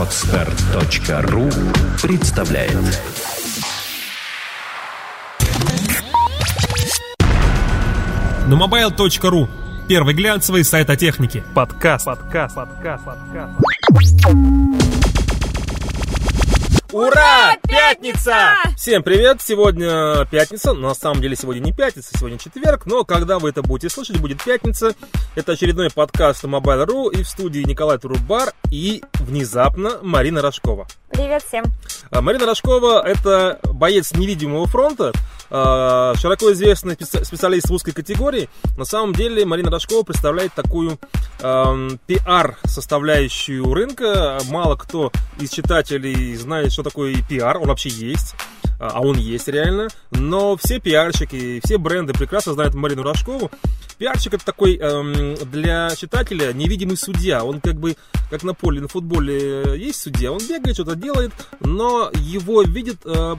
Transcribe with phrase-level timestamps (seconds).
[0.00, 1.50] Отстар.ру
[2.00, 2.72] представляет
[8.46, 9.46] На mobile.ru
[9.88, 11.44] Первый глянцевый сайт о технике.
[11.54, 12.06] Подкаст.
[12.06, 12.54] Подкаст.
[12.54, 13.04] Подкаст.
[13.04, 15.09] Подкаст.
[16.92, 17.56] Ура!
[17.68, 18.56] Пятница!
[18.76, 19.40] Всем привет!
[19.40, 20.72] Сегодня пятница.
[20.72, 22.84] На самом деле сегодня не пятница, сегодня четверг.
[22.84, 24.94] Но когда вы это будете слышать, будет пятница.
[25.36, 30.88] Это очередной подкаст Mobile.ru и в студии Николай Турубар и внезапно Марина Рожкова.
[31.12, 31.64] Привет всем.
[32.10, 35.12] А, Марина Рожкова– это боец невидимого фронта,
[35.50, 38.48] а, широко известный специ- специалист в узкой категории.
[38.76, 40.98] На самом деле Марина Рожкова представляет такую
[41.40, 44.38] эм, пиар-составляющую рынка.
[44.48, 48.34] Мало кто из читателей знает, что такое пиар, он вообще есть.
[48.78, 53.50] А а он есть реально, но все пиарщики, все бренды прекрасно знают Марину Рожкову.
[53.98, 57.44] Пиарщик это такой эм, для читателя невидимый судья.
[57.44, 57.96] Он как бы,
[58.30, 63.36] как на поле, на футболе есть судья, он бегает, что-то делает, но его видят э,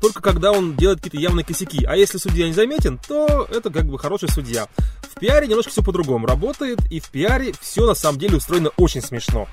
[0.00, 1.84] только когда он делает какие-то явные косяки.
[1.84, 4.68] А если судья не заметен, то это как бы хороший судья.
[5.02, 9.02] В пиаре немножко все по-другому работает, и в пиаре все на самом деле устроено очень
[9.02, 9.48] смешно.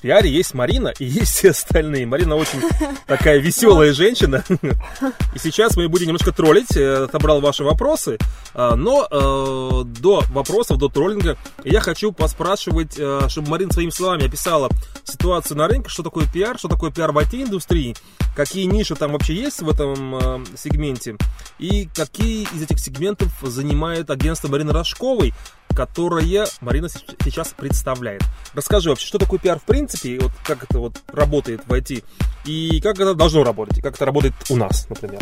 [0.00, 2.06] Пиаре есть Марина и есть все остальные.
[2.06, 2.60] Марина очень
[3.06, 4.44] такая веселая женщина.
[5.34, 6.76] И сейчас мы будем немножко троллить.
[6.76, 8.18] э, Отобрал ваши вопросы.
[8.54, 14.26] А, Но э, до вопросов, до троллинга я хочу поспрашивать, э, чтобы Марина своими словами
[14.26, 14.70] описала
[15.04, 17.94] ситуацию на рынке, что такое пиар, что такое пиар в IT-индустрии,
[18.34, 21.16] какие ниши там вообще есть в этом сегменте,
[21.58, 25.32] и какие из этих сегментов занимает агентство Марины Рожковой,
[25.76, 28.22] которое Марина сейчас представляет.
[28.54, 32.02] Расскажи вообще, что такое пиар в принципе, и вот как это вот работает в IT,
[32.46, 35.20] и как это должно работать, и как это работает у нас, например.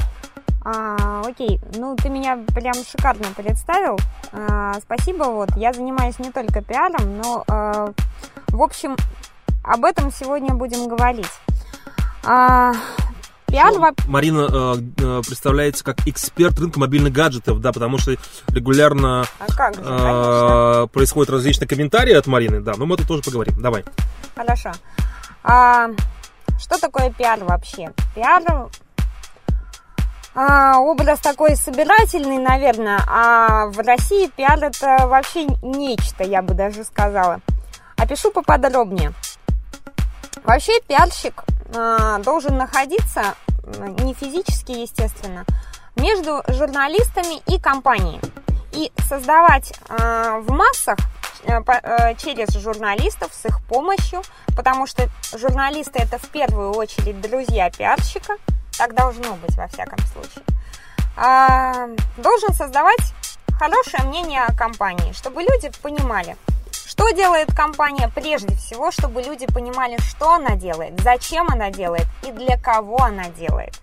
[0.64, 3.98] А, окей, ну ты меня прям шикарно представил.
[4.32, 5.24] А, спасибо.
[5.24, 7.92] Вот я занимаюсь не только пиаром, но а,
[8.48, 8.96] в общем
[9.64, 11.30] об этом сегодня будем говорить.
[12.24, 12.72] А,
[13.46, 18.16] пиар Ну, Марина э, э, представляется как эксперт рынка мобильных гаджетов, да, потому что
[18.48, 20.84] регулярно А как же, конечно.
[20.84, 23.60] э, происходят различные комментарии от Марины, да, но мы это тоже поговорим.
[23.60, 23.84] Давай.
[24.34, 24.72] Хорошо.
[25.42, 25.88] А,
[26.58, 27.92] что такое пиар вообще?
[28.14, 28.42] Пиар
[30.36, 36.82] а, образ такой собирательный, наверное, а в России пиар это вообще нечто, я бы даже
[36.82, 37.40] сказала.
[37.96, 39.12] Опишу поподробнее.
[40.44, 41.42] Вообще пиарщик
[41.74, 43.34] а, должен находиться,
[44.00, 45.46] не физически, естественно,
[45.96, 48.20] между журналистами и компанией.
[48.72, 50.98] И создавать а, в массах
[51.44, 54.22] э, э, через журналистов с их помощью,
[54.56, 58.36] потому что журналисты это в первую очередь друзья пиарщика,
[58.76, 60.44] так должно быть во всяком случае,
[61.16, 61.88] а,
[62.18, 63.14] должен создавать
[63.58, 66.36] хорошее мнение о компании, чтобы люди понимали,
[66.94, 72.30] что делает компания прежде всего, чтобы люди понимали, что она делает, зачем она делает и
[72.30, 73.74] для кого она делает.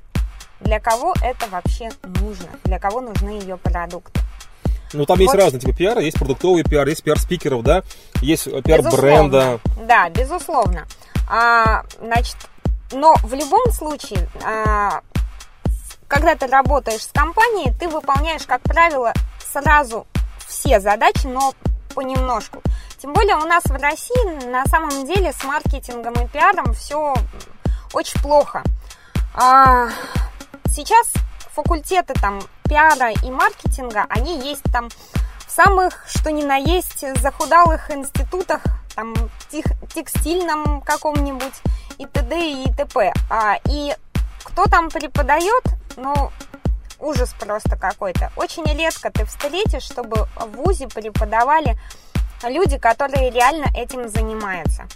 [0.61, 4.21] Для кого это вообще нужно, для кого нужны ее продукты.
[4.93, 5.41] Ну, там есть Вот.
[5.41, 6.01] разные типы пиара.
[6.01, 7.83] Есть продуктовый пиар, есть пиар спикеров, да,
[8.21, 9.01] есть э, пиар Безусловно.
[9.01, 9.59] бренда.
[9.87, 10.87] Да, безусловно.
[11.29, 12.37] А, значит,
[12.93, 15.01] но в любом случае, а,
[16.07, 19.11] когда ты работаешь с компанией, ты выполняешь, как правило,
[19.51, 20.07] сразу
[20.47, 21.53] все задачи, но
[21.93, 22.61] понемножку.
[23.01, 27.15] Тем более у нас в России на самом деле с маркетингом и пиаром все
[27.93, 28.61] очень плохо.
[29.33, 29.89] А,
[30.67, 31.11] сейчас
[31.49, 34.89] факультеты там пиара и маркетинга, они есть там
[35.47, 38.61] в самых, что ни на есть, захудалых институтах,
[38.95, 39.15] там,
[39.49, 41.59] тех- текстильном каком-нибудь
[41.97, 42.51] и т.д.
[42.51, 43.13] и т.п.
[43.31, 43.95] А, и
[44.43, 45.63] кто там преподает,
[45.97, 46.31] ну,
[46.99, 48.31] ужас просто какой-то.
[48.35, 51.79] Очень редко ты встретишь, чтобы в ВУЗе преподавали
[52.49, 54.87] люди, которые реально этим занимаются.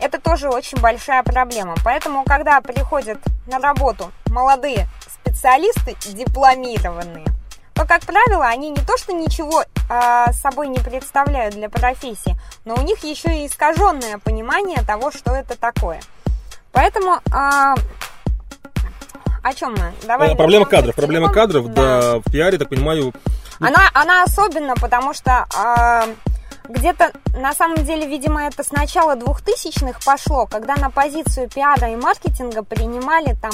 [0.00, 1.74] Это тоже очень большая проблема.
[1.84, 7.26] Поэтому, когда приходят на работу молодые специалисты, дипломированные,
[7.74, 12.74] то, как правило, они не то, что ничего а, собой не представляют для профессии, но
[12.74, 16.00] у них еще и искаженное понимание того, что это такое.
[16.72, 17.74] Поэтому а,
[19.42, 19.92] о чем мы?
[20.06, 20.94] Давай Э, проблема кадров.
[20.94, 23.12] Проблема кадров, да, в пиаре, так понимаю,
[23.60, 26.06] Она, она особенно, потому что а,
[26.68, 31.96] где-то, на самом деле, видимо, это с начала 2000-х пошло, когда на позицию пиара и
[31.96, 33.52] маркетинга принимали там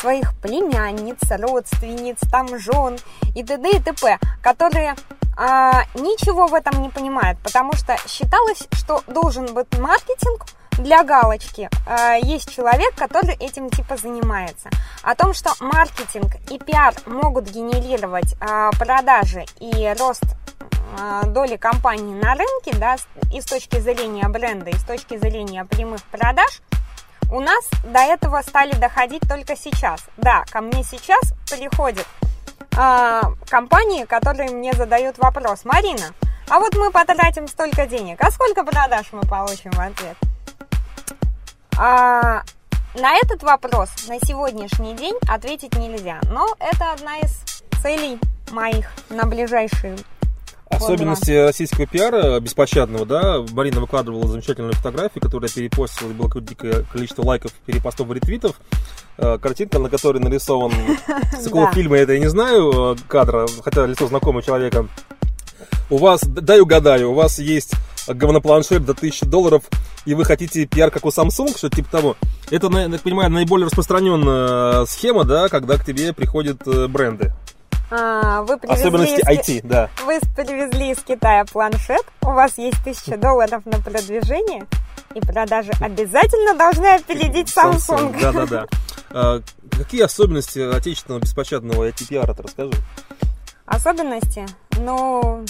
[0.00, 2.98] своих племянниц, родственниц, там жен
[3.34, 3.70] и т.д.
[3.70, 4.94] и т.п., которые
[5.36, 10.46] а, ничего в этом не понимают, потому что считалось, что должен быть маркетинг
[10.78, 11.68] для галочки.
[11.86, 14.70] А, есть человек, который этим типа занимается.
[15.02, 20.24] О том, что маркетинг и пиар могут генерировать а, продажи и рост
[20.98, 22.96] а, доли компании на рынке, да,
[23.32, 26.62] и с точки зрения бренда, и с точки зрения прямых продаж,
[27.30, 30.00] у нас до этого стали доходить только сейчас.
[30.16, 31.20] Да, ко мне сейчас
[31.50, 32.06] приходят
[32.74, 33.20] э,
[33.50, 36.14] компании, которые мне задают вопрос, Марина,
[36.48, 40.16] а вот мы потратим столько денег, а сколько продаж мы получим в ответ?
[41.80, 42.42] А,
[42.96, 48.18] на этот вопрос на сегодняшний день ответить нельзя, но это одна из целей
[48.50, 49.96] моих на ближайшие
[50.70, 57.52] Особенности российского пиара беспощадного, да, Марина выкладывала замечательную фотографию, которая перепостила, было дикое количество лайков,
[57.64, 58.60] перепостов, ретвитов.
[59.16, 60.72] Э, картинка, на которой нарисован,
[61.40, 64.86] с какого фильма это я не знаю, э, кадра, хотя лицо знакомого человека.
[65.90, 67.72] У вас, дай угадаю, у вас есть
[68.08, 69.62] говнопланшет до 1000 долларов,
[70.04, 72.16] и вы хотите пиар, как у Samsung, что-то типа того.
[72.50, 77.32] Это, я так понимаю, наиболее распространенная схема, да, когда к тебе приходят э, бренды.
[77.90, 79.26] А, вы Особенности из...
[79.26, 79.88] IT, да.
[80.04, 84.66] Вы привезли из Китая планшет, у вас есть тысяча долларов на продвижение,
[85.14, 88.20] и продажи обязательно должны опередить Samsung.
[88.20, 88.66] Да-да-да.
[89.10, 89.40] А,
[89.70, 92.72] какие особенности отечественного беспощадного IT-пиара, расскажи?
[93.64, 94.46] Особенности?
[94.78, 95.44] Ну...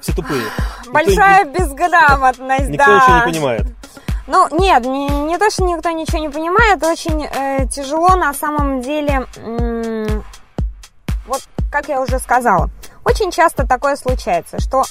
[0.00, 0.44] Все тупые.
[0.88, 2.94] Большая никто, безграмотность, никто да.
[2.94, 3.66] Никто ничего не понимает.
[4.26, 8.80] Ну, нет, не, не то, что никто ничего не понимает, очень э, тяжело на самом
[8.80, 9.26] деле...
[9.36, 10.24] М-
[11.26, 12.70] вот, как я уже сказала,
[13.04, 14.84] очень часто такое случается, что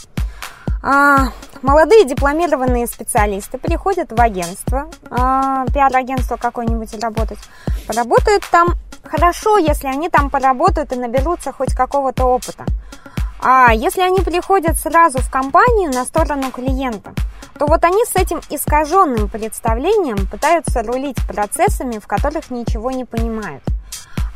[0.82, 1.30] а,
[1.62, 7.40] молодые дипломированные специалисты приходят в агентство, а, пиар-агентство какое-нибудь работать,
[7.88, 8.70] поработают там
[9.04, 12.66] хорошо, если они там поработают и наберутся хоть какого-то опыта.
[13.46, 17.14] А если они приходят сразу в компанию на сторону клиента,
[17.60, 23.62] то вот они с этим искаженным представлением пытаются рулить процессами, в которых ничего не понимают.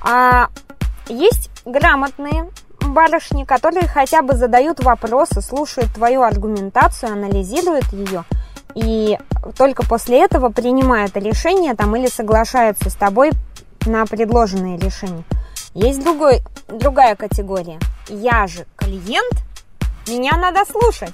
[0.02, 0.50] А
[1.08, 2.50] есть грамотные
[2.82, 8.26] барышни, которые хотя бы задают вопросы, слушают твою аргументацию, анализируют ее
[8.76, 9.18] и
[9.58, 13.32] только после этого принимают решение там или соглашаются с тобой
[13.86, 15.24] на предложенные решения.
[15.74, 17.80] Есть другой, другая категория.
[18.08, 19.34] Я же клиент,
[20.08, 21.14] меня надо слушать.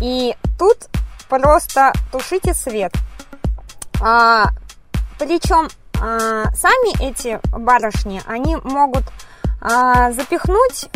[0.00, 0.76] И тут
[1.28, 2.92] просто тушите свет.
[4.02, 4.46] А,
[5.18, 5.68] причем
[6.00, 9.04] а, сами эти барышни, они могут
[9.60, 10.88] а, запихнуть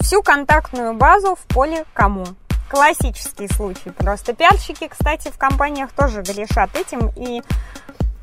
[0.00, 2.26] всю контактную базу в поле кому.
[2.68, 4.34] Классический случай просто.
[4.34, 7.42] Пиарщики, кстати, в компаниях тоже грешат этим и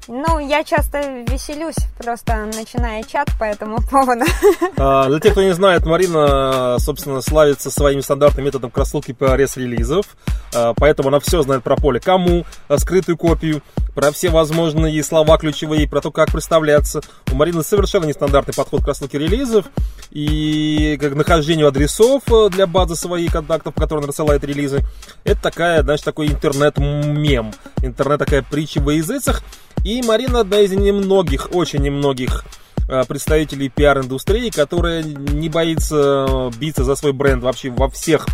[0.08, 4.26] ну, я часто веселюсь, просто начиная чат по этому поводу.
[4.78, 10.06] А, для тех, кто не знает, Марина, собственно, славится своим стандартным методом красотки по релизов
[10.54, 13.62] а, поэтому она все знает про поле кому, а, скрытую копию,
[13.94, 17.02] про все возможные слова ключевые, про то, как представляться.
[17.32, 19.66] У Марины совершенно нестандартный подход к рассылке релизов
[20.12, 24.82] и к нахождению адресов для базы своих контактов, по которой она рассылает релизы.
[25.24, 29.44] Это такая, знаешь, такой интернет-мем, интернет такая притча во языцах.
[29.84, 32.46] И Марина одна из немногих, очень немногих
[32.88, 38.26] э, представителей пиар-индустрии, которая не боится э, биться за свой бренд вообще во всех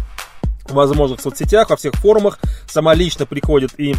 [0.70, 2.40] возможных соцсетях, во всех форумах.
[2.68, 3.96] Сама лично приходит и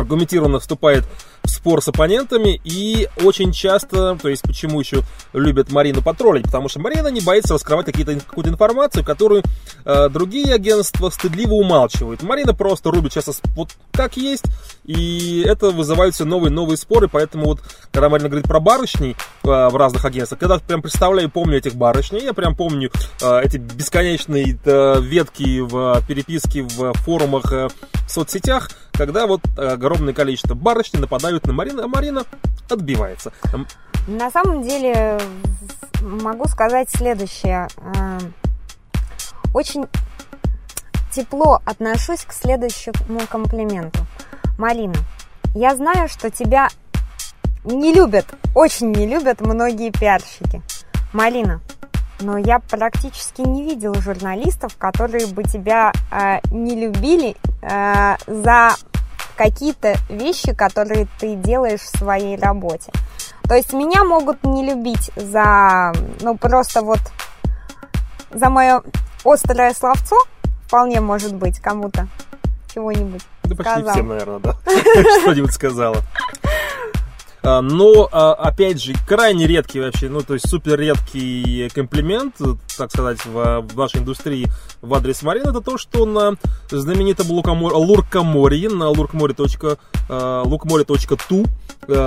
[0.00, 1.04] аргументированно вступает
[1.42, 5.02] в спор с оппонентами и очень часто, то есть почему еще
[5.32, 9.42] любят Марину потроллить, потому что Марина не боится раскрывать какие-то, какую-то информацию, которую
[9.84, 12.22] э, другие агентства стыдливо умалчивают.
[12.22, 14.44] Марина просто рубит сейчас вот как есть,
[14.84, 19.16] и это вызывает все новые новые споры, поэтому вот, когда Марина говорит про барышней э,
[19.46, 22.90] в разных агентствах, когда прям представляю, помню этих барышней, я прям помню
[23.22, 27.68] э, эти бесконечные э, ветки в переписке в форумах, э,
[28.06, 32.24] в соцсетях, когда вот огромное количество барышней нападают на Марину, а Марина
[32.68, 33.32] отбивается.
[34.06, 35.20] На самом деле
[36.00, 37.68] могу сказать следующее.
[37.78, 38.18] Э,
[39.52, 39.86] очень
[41.10, 44.06] тепло отношусь к следующему комплименту.
[44.58, 44.96] Марина,
[45.54, 46.68] я знаю, что тебя
[47.64, 50.62] не любят, очень не любят многие пиарщики.
[51.12, 51.60] Марина,
[52.20, 58.70] но я практически не видела журналистов, которые бы тебя э, не любили э, за
[59.36, 62.92] какие-то вещи, которые ты делаешь в своей работе.
[63.48, 67.00] То есть меня могут не любить за, ну, просто вот
[68.30, 68.82] за мое
[69.24, 70.16] острое словцо,
[70.66, 72.06] вполне может быть кому-то
[72.72, 73.92] чего-нибудь Да почти сказал.
[73.92, 74.56] всем, наверное, да.
[75.22, 75.96] Что-нибудь сказала.
[77.42, 82.36] А, но, а, опять же, крайне редкий вообще, ну, то есть супер редкий комплимент,
[82.76, 84.46] так сказать, в, в нашей индустрии
[84.82, 86.36] в адрес Марины, это то, что на
[86.70, 89.32] знаменитом Луркоморье, на lurkmore.tu,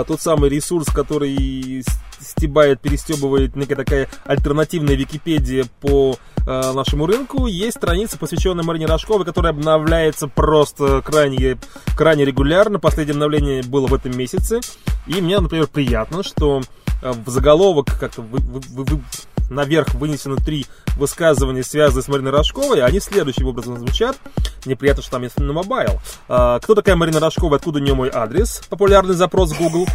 [0.06, 1.84] тот самый ресурс, который
[2.24, 9.25] стебает, перестебывает некая такая альтернативная Википедия по э, нашему рынку, есть страница, посвященная Марине Рожковой,
[9.25, 11.58] которая обновляется просто крайне,
[11.96, 12.80] крайне регулярно.
[12.80, 14.62] Последнее обновление было в этом месяце.
[15.08, 16.62] И мне, например, приятно, что
[17.01, 19.01] э, в заголовок как-то вы, вы, вы, вы,
[19.53, 20.65] наверх вынесено три
[20.98, 22.81] высказывания, связанные с Мариной Рожковой.
[22.81, 24.17] Они следующим образом звучат.
[24.65, 26.00] Мне приятно, что там есть Nomobile.
[26.27, 28.62] А, кто такая Марина Рожкова, откуда у нее мой адрес?
[28.69, 29.88] Популярный запрос в Google.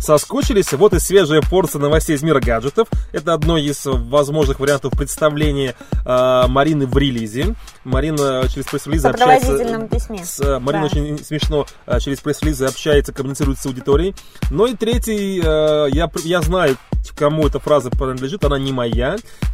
[0.00, 0.72] Соскучились?
[0.72, 2.88] Вот и свежая порция новостей из мира гаджетов.
[3.12, 5.74] Это одно из возможных вариантов представления
[6.04, 7.54] а, Марины в релизе.
[7.84, 9.88] Марина через пресс-релизы общается...
[9.88, 10.24] письме.
[10.24, 10.96] С, а, Марина да.
[10.96, 14.14] очень смешно а, через пресс-релизы общается, коммуницирует с аудиторией.
[14.50, 16.76] Ну и третий, а, я, я знаю,
[17.16, 18.97] кому эта фраза принадлежит, она не моя.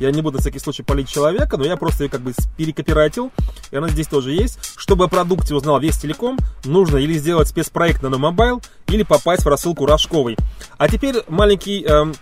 [0.00, 3.30] Я не буду на всякий случай палить человека, но я просто ее как бы перекопирайтил,
[3.70, 4.58] и она здесь тоже есть.
[4.76, 9.86] Чтобы о продукте узнал весь телеком, нужно или сделать спецпроект Nomobile, или попасть в рассылку
[9.86, 10.36] Рожковой.
[10.78, 11.84] А теперь маленький...
[11.84, 12.14] Эм,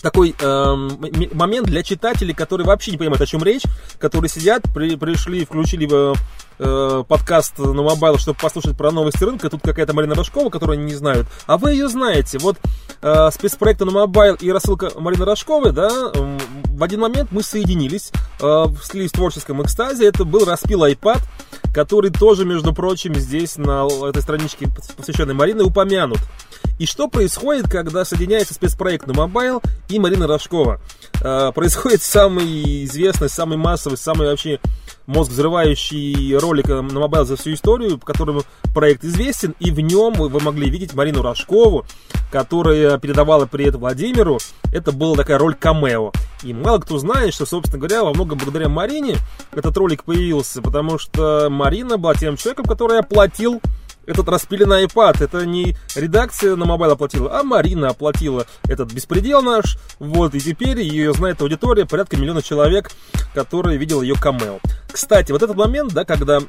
[0.00, 0.98] такой эм,
[1.32, 3.62] момент для читателей, которые вообще не понимают, о чем речь,
[3.98, 6.14] которые сидят, при, пришли, включили э,
[6.58, 9.50] э, подкаст Nomobile, чтобы послушать про новости рынка.
[9.50, 11.26] Тут какая-то Марина Рожкова, которую они не знают.
[11.46, 12.38] А вы ее знаете.
[12.38, 12.56] Вот
[13.02, 19.10] э, спецпроекты Nomobile и рассылка Марины Рожковой, да, в один момент мы соединились, э, слились
[19.10, 20.06] в творческом экстазе.
[20.06, 21.20] Это был распил iPad,
[21.72, 26.18] который тоже, между прочим, здесь на этой страничке, посвященной Марине, упомянут.
[26.78, 30.80] И что происходит, когда соединяется спецпроект Nomobile и Марина Рожкова?
[31.22, 34.60] Э, происходит самый известный, самый массовый, самый вообще
[35.10, 40.40] мозг взрывающий ролик Nomobile за всю историю, по которому проект известен, и в нем вы
[40.40, 41.84] могли видеть Марину Рожкову,
[42.30, 44.38] которая передавала привет Владимиру.
[44.72, 46.12] Это была такая роль камео.
[46.44, 49.16] И мало кто знает, что, собственно говоря, во многом благодаря Марине
[49.52, 53.60] этот ролик появился, потому что Марина была тем человеком, который оплатил
[54.06, 55.22] этот распиленный iPad.
[55.22, 59.78] Это не редакция Nomobile оплатила, а Марина оплатила этот беспредел наш.
[59.98, 62.90] Вот, и теперь ее знает аудитория, порядка миллиона человек,
[63.34, 64.58] которые видел ее камео.
[64.90, 66.40] Кстати, вот этот момент, да, когда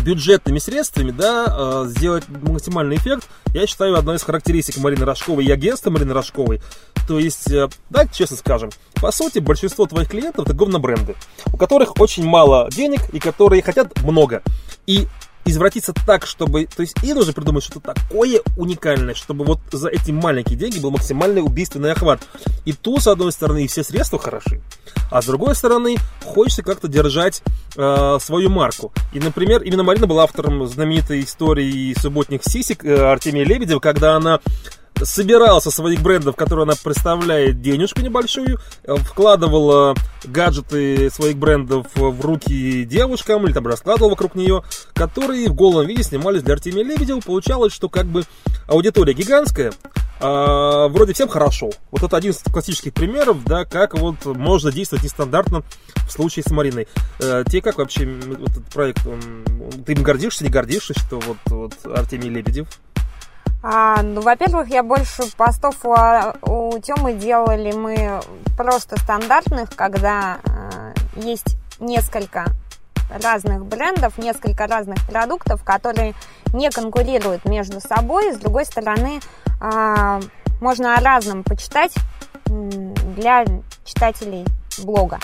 [0.00, 5.50] бюджетными средствами, да, э, сделать максимальный эффект, я считаю, одной из характеристик Марины Рожковой и
[5.50, 6.60] агентства Марины Рожковой.
[7.06, 11.14] То есть, э, да, честно скажем, по сути, большинство твоих клиентов это говно-бренды,
[11.52, 14.42] у которых очень мало денег и которые хотят много.
[14.86, 15.06] И
[15.44, 16.66] извратиться так, чтобы...
[16.66, 20.90] То есть им нужно придумать что-то такое уникальное, чтобы вот за эти маленькие деньги был
[20.90, 22.20] максимальный убийственный охват.
[22.64, 24.60] И тут, с одной стороны, все средства хороши,
[25.10, 27.42] а с другой стороны, хочется как-то держать
[27.76, 28.92] э, свою марку.
[29.12, 34.40] И, например, именно Марина была автором знаменитой истории субботних сисек э, Артемия Лебедева, когда она
[35.02, 39.94] собирала со своих брендов, которые она представляет, денежку небольшую, э, вкладывала
[40.24, 44.62] гаджеты своих брендов в руки девушкам или там раскладывала вокруг нее,
[44.94, 47.20] которые в голом виде снимались для Артемия Лебедева.
[47.20, 48.24] Получалось, что как бы
[48.68, 49.72] аудитория гигантская,
[50.20, 51.70] а, вроде всем хорошо.
[51.90, 55.64] Вот это один из классических примеров, да, как вот можно действовать нестандартно
[56.06, 56.86] в случае с Мариной.
[57.18, 59.20] Э, тебе как вообще этот проект, он,
[59.84, 62.68] ты им гордишься, не гордишься, что вот, вот Артемий Лебедев
[63.62, 65.90] а, ну, во-первых, я больше постов у,
[66.50, 68.20] у Тёмы делали мы
[68.56, 72.46] просто стандартных, когда э, есть несколько
[73.22, 76.14] разных брендов, несколько разных продуктов, которые
[76.52, 78.32] не конкурируют между собой.
[78.32, 79.20] С другой стороны,
[79.60, 80.20] э,
[80.60, 81.94] можно о разном почитать
[82.46, 83.44] для
[83.84, 84.44] читателей
[84.82, 85.20] блога.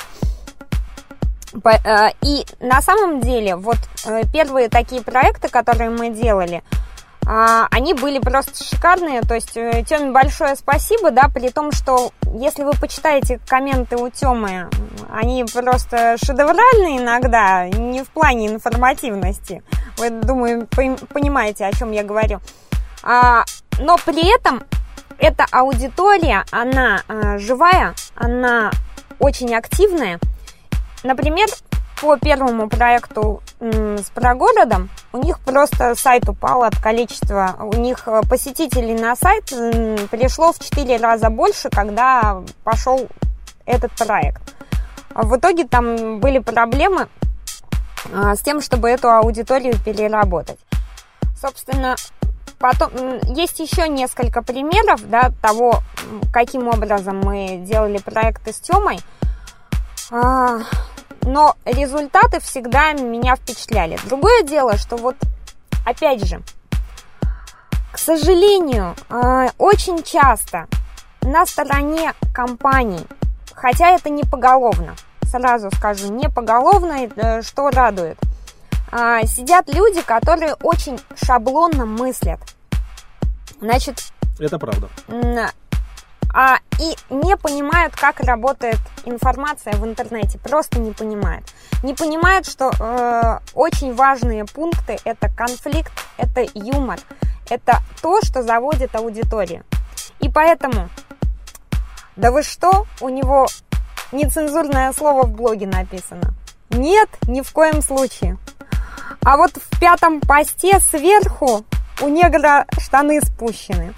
[1.65, 6.88] Э, и на самом деле, вот э, первые такие проекты, которые мы делали– а,
[7.71, 9.21] они были просто шикарные.
[9.21, 14.09] То есть э, Теме большое спасибо, да, при том, что если вы почитаете комменты у
[14.09, 14.71] Темы,
[15.13, 19.63] они просто шедевральные иногда, не в плане информативности.
[19.99, 22.41] Вы, думаю, понимаете, о чем я говорю.
[23.03, 23.45] А,
[23.79, 24.63] но при этом
[25.19, 28.71] эта аудитория, она а, живая, она
[29.19, 30.19] очень активная.
[31.03, 31.47] Например,
[32.01, 37.57] по первому проекту с прогородом у них просто сайт упал от количества.
[37.61, 39.45] У них э, посетителей на сайт
[40.11, 43.09] пришло в 4 раза больше, когда пошел
[43.65, 44.43] этот проект.
[45.15, 47.09] В итоге там были проблемы
[48.13, 50.59] а, с тем, чтобы эту аудиторию переработать.
[51.41, 51.97] Собственно,
[52.59, 52.91] потом
[53.25, 55.83] есть еще несколько примеров да, того,
[56.33, 59.01] каким образом мы делали проекты с Темой.
[61.29, 63.99] Но результаты всегда меня впечатляли.
[64.07, 65.15] Другое дело, что вот,
[65.85, 66.41] опять же,
[67.93, 70.69] К сожалению, э, очень часто
[71.21, 73.05] на стороне компаний,
[73.53, 74.95] хотя это не поголовно,
[75.25, 78.17] сразу скажу, не поголовно, э, что радует,
[78.93, 82.41] а, сидят люди, которые очень шаблонно мыслят.
[83.61, 84.01] Значит,
[84.39, 84.89] Это правда.
[86.33, 91.45] А, и не понимают, как работает информация в интернете, просто не понимают.
[91.83, 96.99] Не понимают, что э, очень важные пункты это конфликт, это юмор,
[97.49, 99.65] это то, что заводит аудиторию.
[100.21, 100.89] И поэтому,
[102.17, 103.47] да вы что, у него
[104.13, 106.35] нецензурное слово в блоге написано?
[106.71, 108.37] Нет, ни в коем случае.
[109.23, 111.65] А вот в пятом посте сверху
[112.01, 113.95] у негра штаны спущены.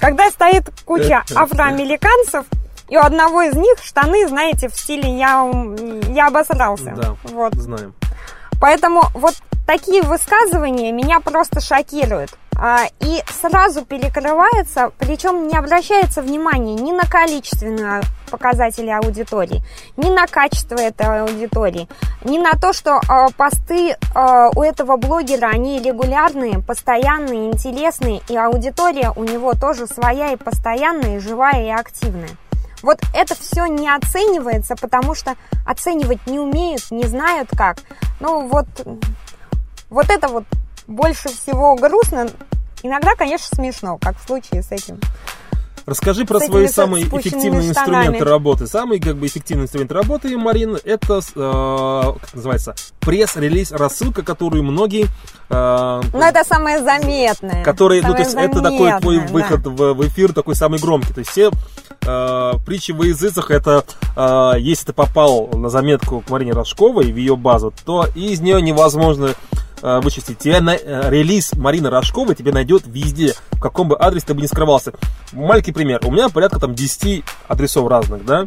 [0.00, 2.46] Когда стоит куча афроамериканцев,
[2.88, 5.50] и у одного из них штаны, знаете, в стиле я,
[6.08, 6.94] я обосрался.
[6.96, 7.54] Да, вот.
[7.54, 7.94] знаем.
[8.60, 9.34] Поэтому вот
[9.68, 12.30] такие высказывания меня просто шокируют.
[12.60, 19.62] А, и сразу перекрывается, причем не обращается внимания ни на количественные показатели аудитории,
[19.96, 21.86] ни на качество этой аудитории,
[22.24, 28.36] ни на то, что а, посты а, у этого блогера, они регулярные, постоянные, интересные, и
[28.36, 32.30] аудитория у него тоже своя и постоянная, и живая, и активная.
[32.82, 35.34] Вот это все не оценивается, потому что
[35.66, 37.76] оценивать не умеют, не знают как.
[38.20, 38.66] Ну вот,
[39.90, 40.44] вот это вот
[40.86, 42.28] больше всего грустно.
[42.82, 45.00] Иногда, конечно, смешно, как в случае с этим.
[45.88, 48.04] Расскажи про свои самые эффективные штанами.
[48.04, 48.66] инструменты работы.
[48.66, 55.06] Самый как бы эффективный инструмент работы, Марин, это э, как называется пресс-релиз рассылка, которую многие
[55.48, 57.64] э, Но это самое заметное.
[57.64, 60.78] который, ну, то самое есть это такой твой заметное, выход в, в эфир такой самый
[60.78, 61.14] громкий.
[61.14, 61.50] То есть все
[62.02, 63.82] э, притчи во языцах, это
[64.14, 68.60] э, если ты попал на заметку к Марине Рожковой в ее базу, то из нее
[68.60, 69.30] невозможно
[69.82, 70.38] вычистить.
[70.38, 74.40] Тебе на, э, релиз Марины Рожковой тебе найдет везде, в каком бы адресе ты бы
[74.40, 74.92] не скрывался.
[75.32, 76.00] Маленький пример.
[76.04, 78.46] У меня порядка там 10 адресов разных, да.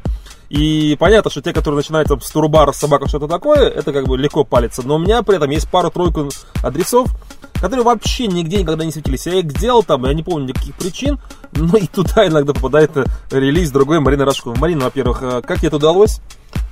[0.51, 4.17] И понятно, что те, которые начинают там с турбар, собака, что-то такое, это как бы
[4.17, 4.85] легко палится.
[4.85, 6.29] Но у меня при этом есть пару-тройку
[6.61, 7.07] адресов,
[7.53, 9.25] которые вообще нигде никогда не светились.
[9.27, 11.19] Я их сделал там, я не помню никаких причин,
[11.53, 14.59] но и туда иногда попадает э, релиз другой Марины Рожковой.
[14.59, 16.19] Марина, во-первых, э, как тебе это удалось?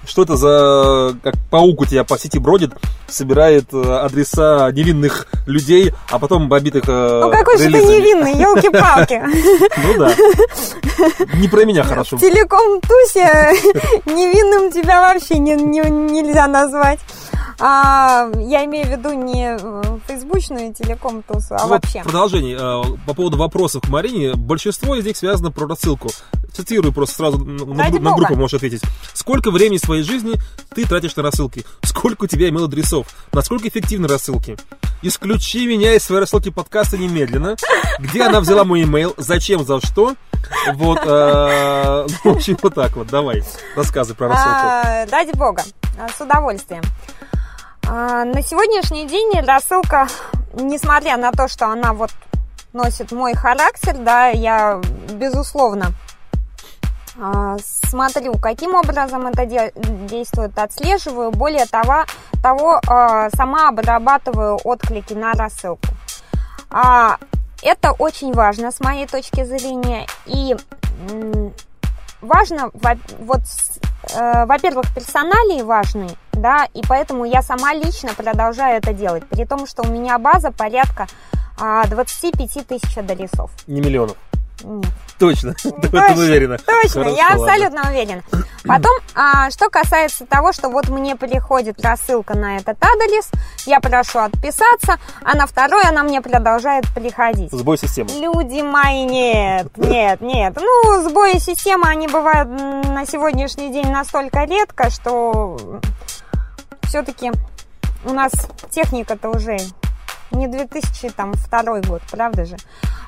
[0.10, 2.72] Что это за как паук у тебя по сети бродит,
[3.08, 9.22] собирает э, адреса невинных людей, а потом побитых э, Ну какой же ты невинный, елки-палки.
[9.86, 10.12] Ну да.
[11.36, 12.18] Не про меня хорошо.
[12.18, 13.53] В телеком-тусе
[14.07, 17.00] невинным тебя вообще не, не- нельзя назвать.
[17.62, 22.01] А, я имею в виду не э, фейсбучную телеком-тусу, а Вот вообще.
[22.03, 22.57] продолжение.
[23.05, 24.33] По поводу вопросов к Марине.
[24.33, 26.10] Большинство из них связано про рассылку.
[26.53, 28.81] Цитирую просто сразу на, на группу можешь ответить.
[29.14, 30.35] Сколько времени своей жизни
[30.74, 31.66] ты тратишь на рассылки?
[31.83, 33.07] Сколько у тебя имел адресов?
[33.31, 34.57] Насколько эффективны рассылки?
[35.01, 37.55] Исключи меня из своей рассылки подкаста немедленно.
[38.00, 39.14] Где она взяла мой имейл?
[39.18, 39.66] Зачем?
[39.66, 40.16] За что?
[40.74, 43.07] Вот, э, в общем, вот так вот.
[43.07, 43.44] Давай,
[43.75, 44.51] рассказывай про рассылку.
[44.51, 45.64] А, ради бога,
[46.16, 46.83] с удовольствием.
[47.88, 50.07] А, на сегодняшний день рассылка,
[50.53, 52.12] несмотря на то, что она вот
[52.74, 54.81] носит мой характер, да, я
[55.12, 55.94] безусловно
[57.63, 59.72] смотрю, каким образом это де-
[60.07, 61.31] действует, отслеживаю.
[61.31, 62.05] Более того,
[62.41, 65.87] того а, сама обрабатываю отклики на рассылку.
[66.69, 67.17] А,
[67.61, 70.05] это очень важно с моей точки зрения.
[70.25, 70.55] И
[72.22, 73.41] важно, во- вот,
[74.13, 79.65] э, во-первых, персоналии важны, да, и поэтому я сама лично продолжаю это делать, при том,
[79.67, 81.07] что у меня база порядка
[81.61, 83.51] а, 25 тысяч адресов.
[83.67, 84.15] Не миллионов.
[84.63, 84.85] Нет.
[85.17, 86.57] Точно, ты в этом Точно, уверена.
[86.57, 87.43] Точно, Хорошо, я ладно.
[87.43, 88.24] абсолютно уверена.
[88.65, 93.29] Потом, а, что касается того, что вот мне приходит рассылка на этот адрес,
[93.65, 97.51] я прошу отписаться, а на второй она мне продолжает приходить.
[97.51, 98.09] Сбой системы.
[98.19, 100.57] Люди мои, нет, нет, нет.
[100.57, 105.57] Ну, сбои системы, они бывают на сегодняшний день настолько редко, что
[106.83, 107.31] все-таки
[108.05, 108.31] у нас
[108.72, 109.57] техника-то уже
[110.31, 112.57] не 2002 год, правда же?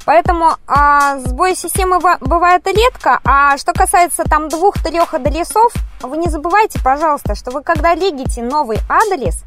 [0.06, 6.80] Поэтому а, сбой системы бывает редко, а что касается там двух-трех адресов, вы не забывайте,
[6.84, 9.44] пожалуйста, что вы когда легите новый адрес,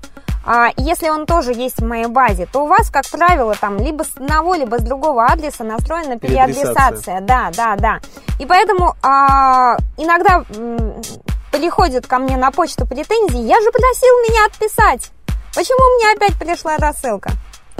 [0.46, 4.02] а, если он тоже есть в моей базе, то у вас, как правило, там либо
[4.02, 6.74] с одного, либо с другого адреса настроена Переадресация.
[6.74, 7.20] переадресация.
[7.22, 7.98] Да, да, да.
[8.38, 11.02] И поэтому а, иногда м,
[11.50, 15.10] приходят ко мне на почту претензии, я же просил меня отписать.
[15.54, 17.30] Почему мне опять пришла рассылка?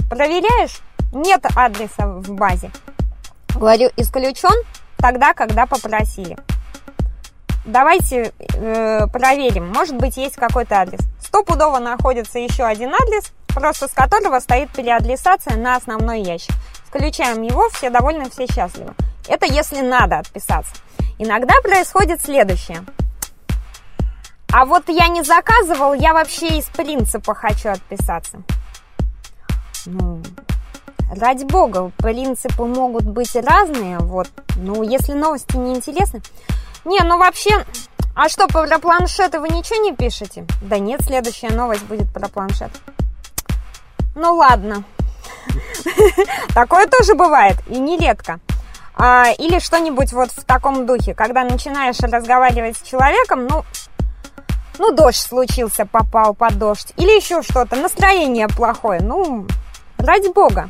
[0.09, 0.81] Проверяешь?
[1.11, 2.71] Нет адреса в базе.
[3.55, 4.53] Говорю, исключен
[4.97, 6.37] тогда, когда попросили.
[7.65, 9.71] Давайте э, проверим.
[9.71, 10.99] Может быть, есть какой-то адрес.
[11.19, 16.53] Стопудово находится еще один адрес, просто с которого стоит переадресация на основной ящик.
[16.85, 18.93] включаем его, все довольны, все счастливы.
[19.27, 20.73] Это если надо отписаться.
[21.17, 22.83] Иногда происходит следующее.
[24.53, 28.37] А вот я не заказывал, я вообще из принципа хочу отписаться.
[29.85, 30.21] Ну,
[31.15, 34.27] ради бога, принципы могут быть разные, вот.
[34.57, 36.21] Ну, если новости не интересны.
[36.85, 37.65] Не, ну вообще,
[38.15, 40.45] а что, про планшеты вы ничего не пишете?
[40.61, 42.71] Да нет, следующая новость будет про планшет.
[44.15, 44.83] Ну ладно.
[46.53, 48.39] Такое тоже бывает, и нередко.
[48.97, 53.65] А, или что-нибудь вот в таком духе, когда начинаешь разговаривать с человеком, ну,
[54.79, 56.93] ну, дождь случился, попал под дождь.
[56.97, 59.01] Или еще что-то, настроение плохое.
[59.01, 59.45] Ну,
[59.97, 60.69] ради бога.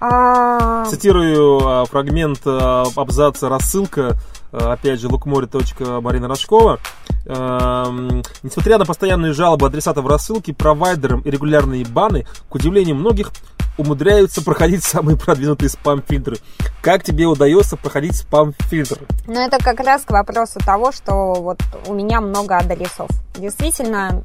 [0.00, 0.84] А...
[0.86, 4.16] Цитирую а, фрагмент а, абзаца рассылка
[4.56, 6.78] Э, опять же, лукмори.марина Рожкова.
[7.26, 13.32] Несмотря на постоянные жалобы адресатов рассылки, провайдерам и регулярные баны, к удивлению многих,
[13.76, 16.38] умудряются проходить самые продвинутые спам-фильтры.
[16.82, 18.98] Как тебе удается проходить спам-фильтр?
[19.26, 23.08] Ну, это как раз к вопросу того, что вот у меня много адресов.
[23.36, 24.22] Действительно,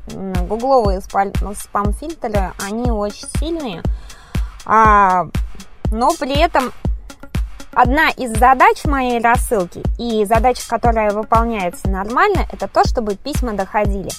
[0.48, 3.84] гугловые спам-фильтры, они очень сильные,
[4.66, 5.28] а,
[5.92, 6.72] но при этом
[7.74, 14.10] Одна из задач моей рассылки и задача, которая выполняется нормально, это то, чтобы письма доходили.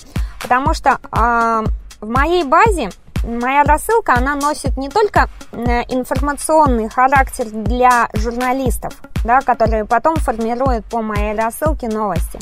[0.40, 1.64] Потому что э,
[2.00, 2.90] в моей базе
[3.24, 10.84] моя рассылка, она носит не только э, информационный характер для журналистов, да, которые потом формируют
[10.86, 12.38] по моей рассылке новости.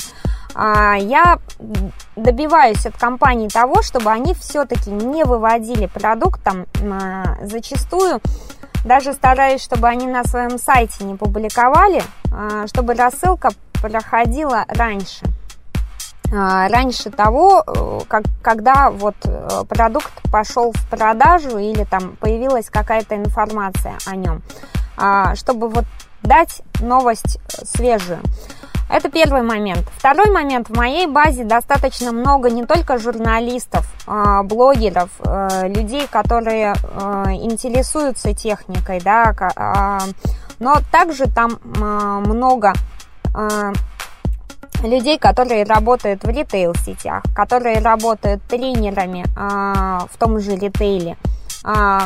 [0.53, 1.39] А я
[2.15, 8.21] добиваюсь от компаний того, чтобы они все-таки не выводили продукт там э, зачастую
[8.83, 13.49] даже стараюсь, чтобы они на своем сайте не публиковали, а, чтобы рассылка
[13.81, 15.25] проходила раньше.
[16.33, 22.69] А, раньше того, э, как, когда вот э, продукт пошел в продажу или там появилась
[22.69, 24.41] какая-то информация о нем,
[24.95, 25.83] а, чтобы вот
[26.23, 28.19] дать новость э, свежую.
[28.89, 29.85] Это первый момент.
[29.97, 30.69] Второй момент.
[30.69, 35.09] В моей базе достаточно много не только журналистов, а, блогеров,
[35.63, 36.73] людей, которые
[37.41, 40.01] интересуются техникой, да,
[40.59, 42.73] но также там много
[44.83, 51.17] людей, которые работают в ритейл-сетях, которые работают тренерами в том же ритейле,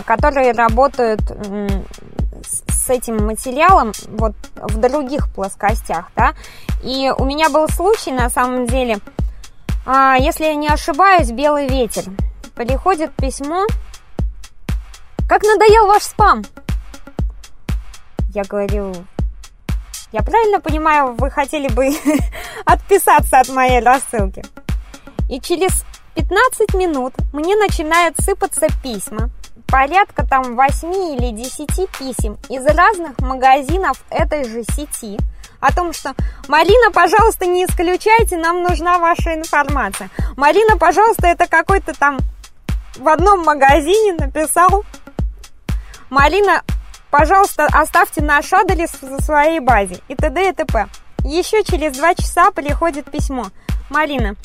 [0.05, 1.21] которые работают
[2.67, 6.33] с этим материалом вот в других плоскостях, да.
[6.83, 8.99] И у меня был случай, на самом деле,
[9.87, 12.03] а, если я не ошибаюсь, белый ветер.
[12.53, 13.65] Приходит письмо.
[15.27, 16.43] Как надоел ваш спам?
[18.33, 18.93] Я говорю,
[20.15, 21.89] я правильно понимаю, вы хотели бы
[22.65, 24.45] отписаться от моей рассылки?
[25.29, 25.83] И через
[26.15, 29.29] 15 минут мне начинают сыпаться письма
[29.67, 31.67] порядка там 8 или 10
[31.99, 35.17] писем из разных магазинов этой же сети
[35.59, 36.13] о том, что
[36.47, 40.09] «Марина, пожалуйста, не исключайте, нам нужна ваша информация».
[40.37, 42.19] «Марина, пожалуйста, это какой-то там
[42.97, 44.85] в одном магазине написал».
[46.09, 46.61] «Марина,
[47.09, 50.49] пожалуйста, оставьте наш адрес в своей базе» и т.д.
[50.49, 50.87] и т.п.
[51.23, 53.47] Еще через два часа приходит письмо.
[53.89, 54.35] «Марина,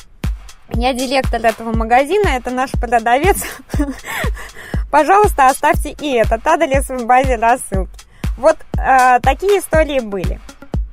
[0.72, 3.42] я директор этого магазина, это наш продавец.
[4.90, 7.92] Пожалуйста, оставьте и этот адрес в базе рассылки.
[8.36, 10.40] Вот э, такие истории были.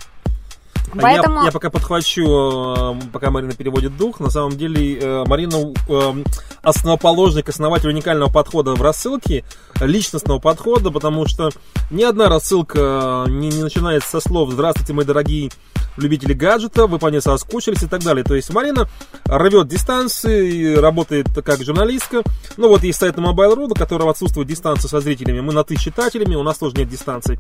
[1.01, 1.41] Поэтому...
[1.41, 4.21] Я, я пока подхвачу, э, пока Марина переводит дух.
[4.21, 6.25] На самом деле, э, Марина э,
[6.63, 9.45] основоположник, основатель уникального подхода в рассылке,
[9.81, 11.51] личностного подхода, потому что
[11.91, 15.51] ни одна рассылка не, не начинается со слов «Здравствуйте, мои дорогие
[15.97, 18.25] любители гаджетов, вы по ней соскучились» и так далее.
[18.25, 18.89] То есть Марина
[19.25, 22.23] рвет дистанции, работает как журналистка.
[22.57, 25.41] Ну вот есть сайт на Mobile.ru, на котором отсутствует дистанция со зрителями.
[25.41, 27.39] Мы на «ты» читателями, у нас тоже нет дистанции.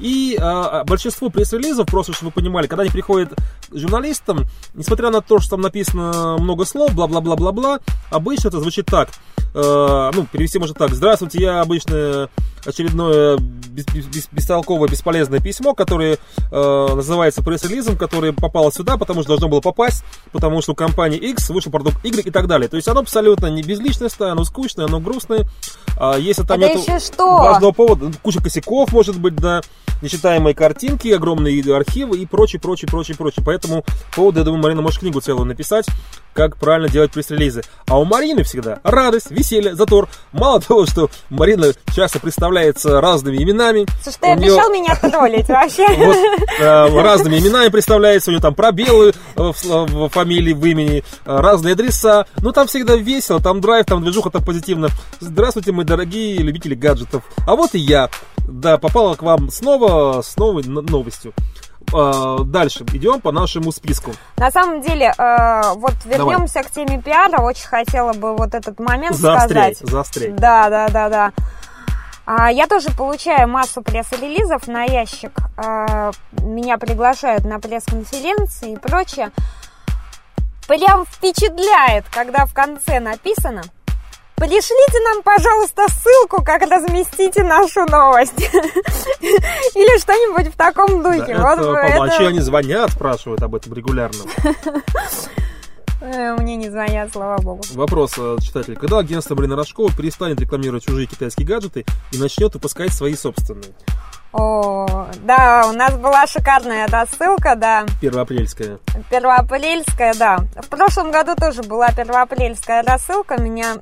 [0.00, 3.36] И а, большинство пресс-релизов, просто чтобы вы понимали, когда они приходят
[3.72, 9.08] журналистам, несмотря на то, что там написано много слов, бла-бла-бла-бла-бла, обычно это звучит так.
[9.54, 10.94] Э, ну, перевести можно так.
[10.94, 12.28] Здравствуйте, я обычно
[12.66, 16.18] очередное бес, бес, бестолковое, бесполезное письмо, которое
[16.50, 21.18] э, называется пресс-релизом, которое попало сюда, потому что должно было попасть, потому что у компании
[21.18, 22.68] X вышел продукт Y и так далее.
[22.68, 25.46] То есть оно абсолютно не безличностное, оно скучное, оно грустное.
[25.98, 27.36] А если там Это еще что?
[27.36, 29.60] важного повода, куча косяков, может быть, да,
[30.02, 33.44] нечитаемые картинки, огромные архивы и прочее, прочее, прочее, прочее.
[33.44, 35.86] Поэтому поводу, я думаю, Марина может книгу целую написать,
[36.32, 37.62] как правильно делать пресс-релизы.
[37.86, 39.43] А у Марины всегда радость, веселье,
[39.74, 40.08] затор.
[40.32, 43.86] Мало того, что Марина часто представляется разными именами.
[44.02, 44.82] Слушай, ты обещал нее...
[44.82, 45.86] меня троллить вообще.
[46.04, 46.16] Вот,
[46.60, 51.72] э, разными именами представляется, у нее там пробелы в, в, фамилии, в имени, э, разные
[51.72, 52.26] адреса.
[52.38, 54.88] Но там всегда весело, там драйв, там движуха, там позитивно.
[55.20, 57.24] Здравствуйте, мои дорогие любители гаджетов.
[57.46, 58.08] А вот и я.
[58.46, 61.32] Да, попала к вам снова с новой новостью.
[61.94, 64.10] А, Дальше идем по нашему списку.
[64.36, 67.40] На самом деле, э, вот вернемся к теме пиара.
[67.40, 69.90] Очень хотела бы вот этот момент Заостряй, сказать.
[69.92, 70.30] заостряй.
[70.32, 71.32] Да, да, да, да.
[72.26, 75.32] А, Я тоже получаю массу пресс-релизов на ящик.
[75.56, 76.10] А,
[76.42, 79.30] Меня приглашают на пресс-конференции и прочее.
[80.66, 83.62] Прям впечатляет, когда в конце написано
[84.36, 88.38] Пришлите нам, пожалуйста, ссылку, как разместите нашу новость.
[88.40, 91.32] Или что-нибудь в таком Да, духе.
[91.32, 94.18] это Вот это- палачи, они звонят, спрашивают об этом регулярно.
[96.04, 97.62] Э, Мне не звонят, слава богу.
[97.72, 98.76] Вопрос, э, читатель.
[98.76, 103.72] Когда агентство Марина Рожкова перестанет рекламировать чужие китайские гаджеты и начнет выпускать свои собственные?
[104.32, 108.78] О, да, у нас была шикарная рассылка, да, Первоапрельская.
[109.08, 110.38] первоапрельская, да.
[110.60, 113.76] В прошлом году тоже была первоапрельская рассылка, меня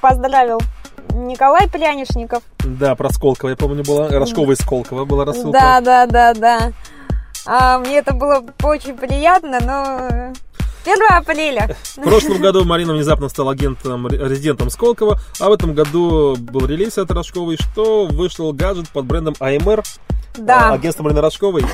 [0.00, 0.60] поздравил
[1.12, 2.42] Николай Прянишников.
[2.60, 4.08] Да, про Сколково, я помню, была.
[4.08, 5.50] Рожкова и Сколково была рассылка.
[5.52, 6.72] Да, да, да, да.
[7.44, 10.32] А, мне это было очень приятно, но
[10.86, 11.76] 1 апреля.
[11.96, 16.96] В прошлом году Марина внезапно стала агентом, резидентом Сколково, а в этом году был релиз
[16.98, 21.64] от Рожковой, что вышел гаджет под брендом AMR, а, Да, агентство Марины Рожковой,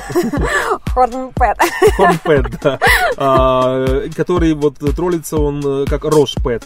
[0.93, 1.57] Хорнпэд.
[1.99, 2.79] HomePad, да,
[3.17, 6.63] а, который вот троллится он э, как Рошпэд,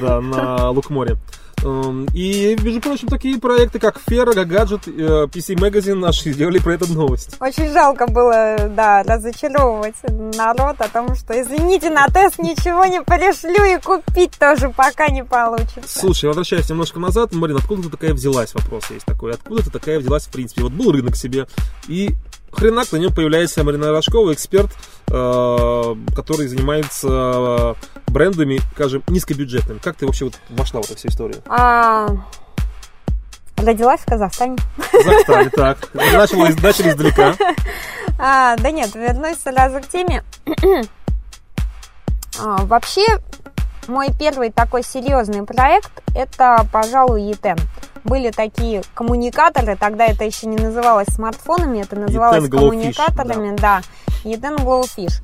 [0.00, 1.18] да, на Лукморе.
[1.64, 6.74] Эм, И, между прочим, такие проекты, как Ферро, Гаджет, э, PC Magazine наши сделали про
[6.74, 7.36] эту новость.
[7.40, 9.94] Очень жалко было, да, разочаровывать
[10.36, 15.24] народ о том, что, извините, на тест ничего не пришлю и купить тоже пока не
[15.24, 15.80] получится.
[15.86, 18.54] Слушай, возвращаясь немножко назад, Марина, откуда ты такая взялась?
[18.54, 19.32] Вопрос есть такой.
[19.32, 20.62] Откуда ты такая взялась в принципе?
[20.62, 21.46] Вот был рынок себе,
[21.88, 22.10] и
[22.54, 24.70] хренак на нем появляется Марина Рожкова, эксперт,
[25.08, 27.74] э, который занимается э,
[28.10, 29.78] брендами, скажем, низкобюджетными.
[29.78, 31.42] Как ты вообще вот вошла в эту всю историю?
[31.46, 32.08] А,
[33.56, 34.56] родилась в Казахстане.
[34.76, 35.78] В Казахстане, так.
[35.94, 37.34] Начали, начали издалека.
[38.18, 40.22] А, да нет, вернусь сразу к теме.
[42.36, 43.06] А, вообще,
[43.88, 47.58] мой первый такой серьезный проект это, пожалуй, ETEN.
[48.04, 53.80] Были такие коммуникаторы, тогда это еще не называлось смартфонами, это называлось ETEN Glowfish, коммуникаторами, да.
[54.24, 55.22] ETEN Glowfish.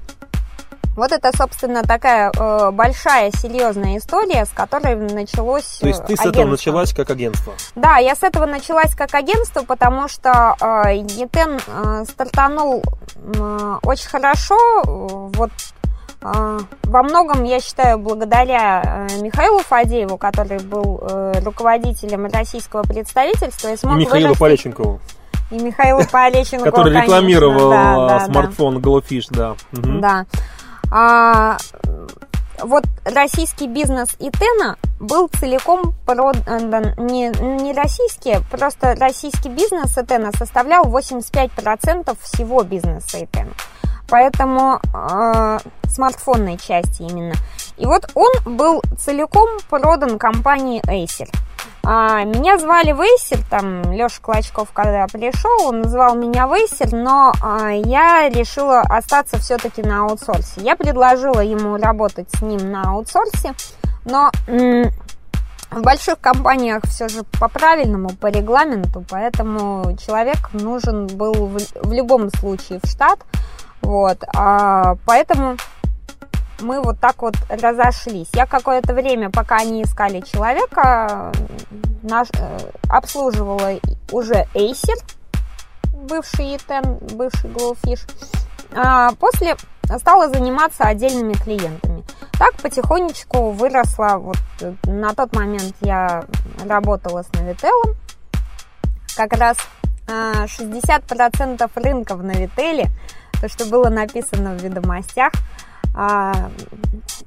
[0.96, 6.20] Вот это, собственно, такая э, большая, серьезная история, с которой началось То есть ты с
[6.20, 6.50] э, этого агентство.
[6.50, 7.52] началась как агентство.
[7.76, 12.82] Да, я с этого началась как агентство, потому что э, Етен э, стартанул
[13.16, 14.56] э, очень хорошо.
[14.84, 15.50] э, Вот
[16.22, 23.74] во многом, я считаю, благодаря э, Михаилу Фадееву, который был э, руководителем российского представительства и
[23.74, 25.00] И смог Михаилу вырасти- Полеченкову,
[25.50, 28.24] и Михаилу Полещенко, который рекламировал да, э, да, да.
[28.26, 29.54] смартфон Glowfish, да.
[29.72, 30.00] Мгм.
[30.00, 30.26] Да.
[30.92, 31.56] А,
[32.62, 37.28] вот российский бизнес Итена был целиком продан, не,
[37.62, 43.52] не российский, просто российский бизнес Итена составлял 85% всего бизнеса Итена.
[44.10, 47.34] Поэтому э, смартфонной части именно.
[47.76, 51.28] И вот он был целиком продан компании Acer.
[51.82, 57.70] А, меня звали Вейсер, там Леша Клочков, когда пришел, он назвал меня Вейсер, но а,
[57.70, 60.60] я решила остаться все-таки на аутсорсе.
[60.60, 63.54] Я предложила ему работать с ним на аутсорсе,
[64.04, 64.90] но м,
[65.70, 71.92] в больших компаниях все же по правильному, по регламенту, поэтому человек нужен был в, в
[71.92, 73.20] любом случае в штат.
[73.82, 75.56] Вот, а, поэтому
[76.60, 78.28] мы вот так вот разошлись.
[78.34, 81.32] Я какое-то время, пока они искали человека,
[82.02, 83.78] наш, э, обслуживала
[84.12, 85.02] уже Acer,
[85.92, 88.08] бывший ETEN, бывший Glowfish.
[88.74, 89.56] А после
[89.98, 92.04] стала заниматься отдельными клиентами.
[92.38, 96.24] Так потихонечку выросла, вот э, на тот момент я
[96.66, 97.96] работала с Navitel,
[99.16, 99.56] как раз
[100.08, 102.90] а, 60% рынка в Навителе,
[103.40, 105.32] то, что было написано в ведомостях,
[105.94, 106.50] а,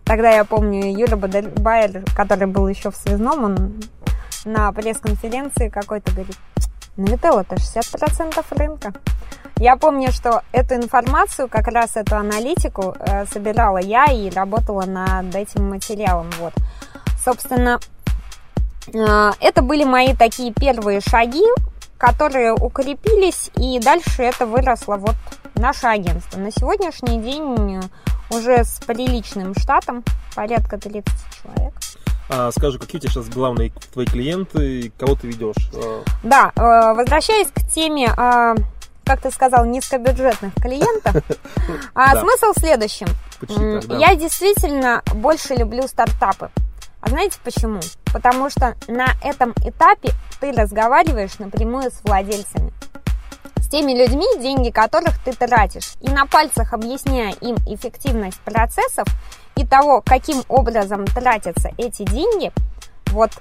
[0.06, 3.84] тогда я помню Юра Бадельбайер, который был еще в связном, он
[4.46, 6.38] на пресс-конференции какой-то говорит,
[6.96, 8.94] Навител это 60% рынка.
[9.58, 15.34] Я помню, что эту информацию, как раз эту аналитику э, собирала я и работала над
[15.34, 16.30] этим материалом.
[16.40, 16.54] Вот.
[17.24, 17.80] Собственно,
[18.94, 21.44] э, это были мои такие первые шаги,
[21.98, 25.16] которые укрепились, и дальше это выросло вот
[25.56, 26.40] наше агентство.
[26.40, 27.82] На сегодняшний день
[28.30, 30.04] уже с приличным штатом,
[30.36, 31.06] порядка 30
[31.42, 31.74] человек.
[32.30, 35.70] А, скажи, какие у тебя сейчас главные твои клиенты, кого ты ведешь?
[35.76, 38.56] А, Да, э, возвращаясь к теме э,
[39.06, 41.16] как ты сказал, низкобюджетных клиентов.
[41.94, 43.08] А смысл в следующем.
[44.00, 46.50] Я действительно больше люблю стартапы.
[47.02, 47.82] А знаете почему?
[48.14, 50.12] Потому что на этом этапе
[50.44, 52.74] ты разговариваешь напрямую с владельцами.
[53.56, 55.94] С теми людьми, деньги которых ты тратишь.
[56.02, 59.08] И на пальцах объясняя им эффективность процессов
[59.56, 62.52] и того, каким образом тратятся эти деньги,
[63.12, 63.32] вот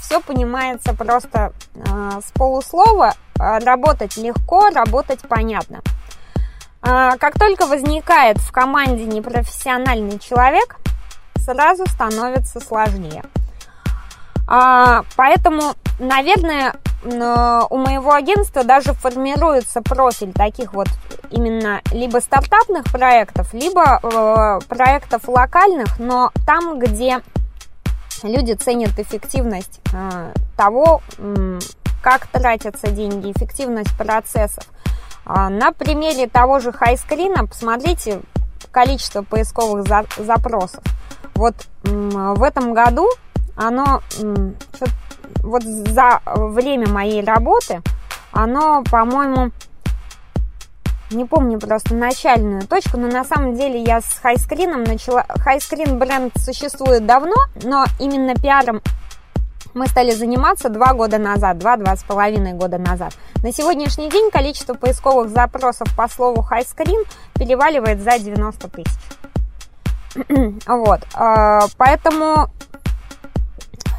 [0.00, 3.14] все понимается просто э, с полуслова.
[3.40, 5.80] Э, работать легко, работать понятно.
[6.82, 10.76] А, Как только возникает в команде непрофессиональный человек,
[11.44, 13.24] сразу становится сложнее.
[14.54, 20.88] А, Поэтому, наверное, н- у моего агентства даже формируется профиль таких вот
[21.30, 27.22] именно либо стартапных проектов, либо э, проектов локальных, но там, где
[28.22, 31.00] люди ценят эффективность э, того,
[32.02, 34.64] как тратятся деньги, эффективность процессов.
[35.24, 38.20] А, На примере того же хайскрина посмотрите
[38.70, 40.84] количество поисковых за- запросов.
[41.36, 43.08] Вот в этом году
[43.56, 44.02] оно
[45.42, 47.82] вот за время моей работы
[48.32, 49.50] оно, по-моему,
[51.10, 55.26] не помню просто начальную точку, но на самом деле я с хайскрином начала...
[55.28, 58.80] Хайскрин бренд существует давно, но именно пиаром
[59.74, 63.14] мы стали заниматься два года назад, два-два с половиной года назад.
[63.42, 68.92] На сегодняшний день количество поисковых запросов по слову хайскрин переваливает за 90 тысяч.
[70.66, 72.50] Вот, а, поэтому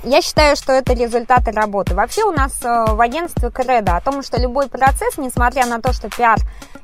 [0.04, 1.96] я считаю, что это результаты работы.
[1.96, 5.94] Вообще у нас э, в агентстве кредо о том, что любой процесс, несмотря на то,
[5.94, 6.40] что пиар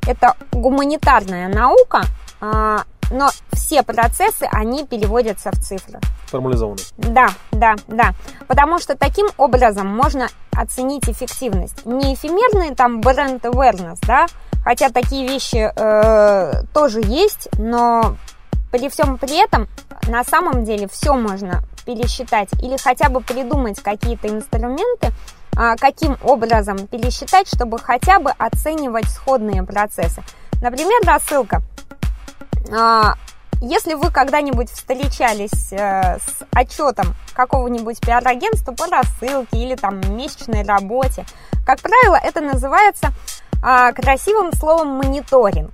[0.07, 2.03] это гуманитарная наука,
[2.41, 5.99] а, но все процессы, они переводятся в цифры.
[6.27, 6.83] Формализованный.
[6.97, 8.13] Да, да, да.
[8.47, 11.85] Потому что таким образом можно оценить эффективность.
[11.85, 14.27] Не эфемерный там бренд awareness, да,
[14.63, 18.15] хотя такие вещи э, тоже есть, но
[18.71, 19.67] при всем при этом
[20.07, 25.11] на самом деле все можно пересчитать или хотя бы придумать какие-то инструменты,
[25.57, 30.21] а, каким образом пересчитать, чтобы хотя бы оценивать сходные процессы.
[30.61, 31.63] Например, рассылка.
[32.71, 33.15] А,
[33.61, 41.25] Если вы когда-нибудь встречались э, с отчетом какого-нибудь пиар-агентства по рассылке или там месячной работе,
[41.65, 43.09] как правило, это называется
[43.61, 45.71] а, красивым словом мониторинг,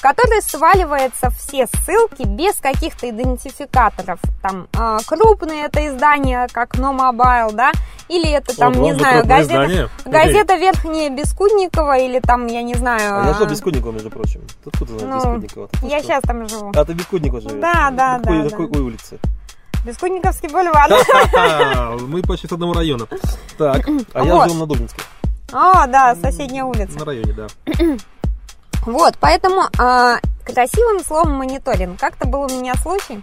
[0.00, 4.18] в который сваливаются все ссылки без каких-то идентификаторов.
[4.40, 7.70] Там а, крупные это издания, как No Mobile, да,
[8.08, 9.88] или это там, Вот не знаю, газета, издание.
[10.06, 13.20] газета Верхняя Бескудникова или там, я не знаю...
[13.20, 14.40] А я жил а, Бескудникова, между прочим.
[14.64, 15.68] Ты откуда знаешь ну, Бескудникова?
[15.68, 16.06] Ты Я что?
[16.06, 16.72] сейчас там живу.
[16.74, 17.60] А ты Бескудникова живешь?
[17.60, 18.50] Да, да, На да, на да.
[18.56, 19.18] какой улице?
[19.84, 20.90] Бескудниковский бульвар.
[22.08, 23.06] Мы почти с одного района.
[23.58, 25.02] Так, а я жил на Дубинске.
[25.52, 26.98] О, да, соседняя улица.
[26.98, 27.46] На районе, да.
[28.86, 31.98] Вот, поэтому а, красивым словом мониторинг.
[31.98, 33.20] Как-то был у меня случай.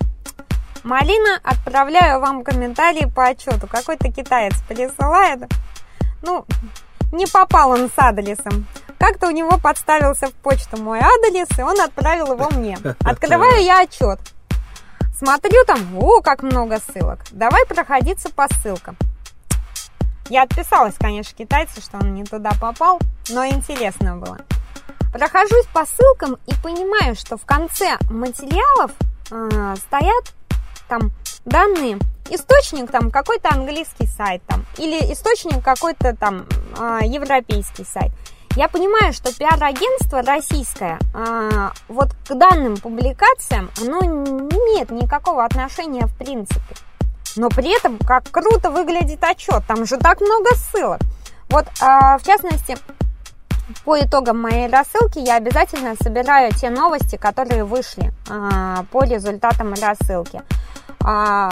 [0.84, 3.67] Малина, отправляю вам комментарии по отчету.
[3.67, 5.39] Какой-то китаец присылает.
[6.22, 6.46] Ну,
[7.12, 8.67] не попал он с адресом.
[9.00, 12.78] Как-то у него подставился в почту мой адрес, и он отправил его мне.
[13.04, 14.20] Открываю я отчет.
[15.17, 17.20] Смотрю там, о, как много ссылок.
[17.32, 18.96] Давай проходиться по ссылкам.
[20.30, 24.38] Я отписалась, конечно, китайцу, что он не туда попал, но интересно было.
[25.17, 28.91] Прохожусь по ссылкам и понимаю, что в конце материалов
[29.32, 30.25] э, стоят
[30.88, 31.12] там
[31.43, 31.97] данные,
[32.30, 36.45] источник там какой-то английский сайт там, или источник какой-то там
[36.77, 38.12] э, европейский сайт.
[38.56, 46.06] Я понимаю, что пиар-агентство российское э, вот к данным публикациям, оно не имеет никакого отношения
[46.06, 46.75] в принципе.
[47.38, 50.99] Но при этом, как круто выглядит отчет, там же так много ссылок.
[51.49, 52.77] Вот, а, в частности,
[53.84, 60.41] по итогам моей рассылки я обязательно собираю те новости, которые вышли а, по результатам рассылки.
[61.03, 61.49] А,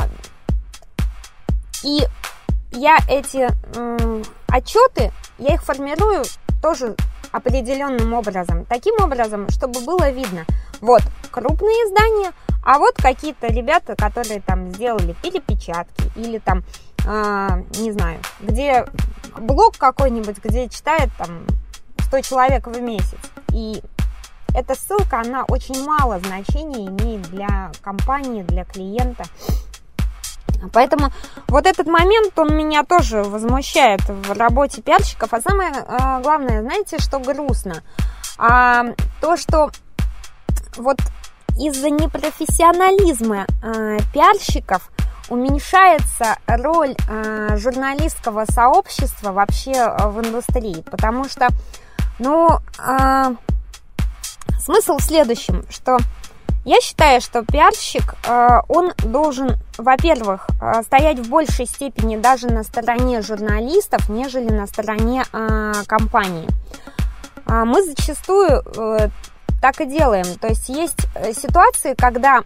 [1.84, 2.02] и
[2.72, 6.24] я эти м, отчеты, я их формирую
[6.62, 6.96] тоже
[7.32, 8.66] определенным образом.
[8.66, 10.46] Таким образом, чтобы было видно,
[10.80, 11.02] вот
[11.32, 12.32] крупные издания,
[12.64, 16.64] а вот какие-то ребята, которые там сделали перепечатки или там,
[17.06, 18.86] а, не знаю, где
[19.38, 21.46] блог какой-нибудь, где читает там
[22.16, 23.18] 100 человек в месяц.
[23.52, 23.82] И
[24.54, 29.26] эта ссылка, она очень мало значения имеет для компании, для клиента.
[30.72, 31.12] Поэтому
[31.50, 35.34] вот этот момент, он меня тоже возмущает в работе пиарщиков.
[35.34, 37.84] А самое а, главное, знаете, что грустно?
[38.38, 38.86] А,
[39.20, 39.70] то, что
[40.78, 40.98] вот
[41.60, 44.90] из-за непрофессионализма а, пиарщиков
[45.28, 51.50] уменьшается роль а, журналистского сообщества вообще а, в индустрии, потому что
[52.20, 53.34] Ну, а,
[54.60, 55.98] смысл в следующем, что
[56.66, 62.64] я считаю, что пиарщик, а, он должен, во-первых, а, стоять в большей степени даже на
[62.64, 66.48] стороне журналистов, нежели на стороне а, компании.
[67.48, 69.10] Мы зачастую э,
[69.62, 70.26] так и делаем.
[70.40, 72.42] То есть есть э, ситуации, когда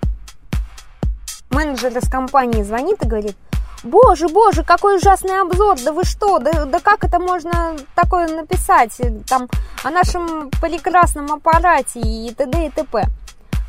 [1.50, 3.38] менеджер из компании звонит и говорит,
[3.84, 9.00] Боже, боже, какой ужасный обзор, да вы что, да, да как это можно такое написать,
[9.28, 9.48] там,
[9.84, 12.68] о нашем прекрасном аппарате и т.д.
[12.68, 13.08] и т.п.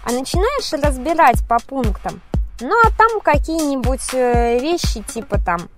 [0.04, 2.20] А начинаешь разбирать по пунктам,
[2.60, 5.68] ну а там какие-нибудь э, вещи типа там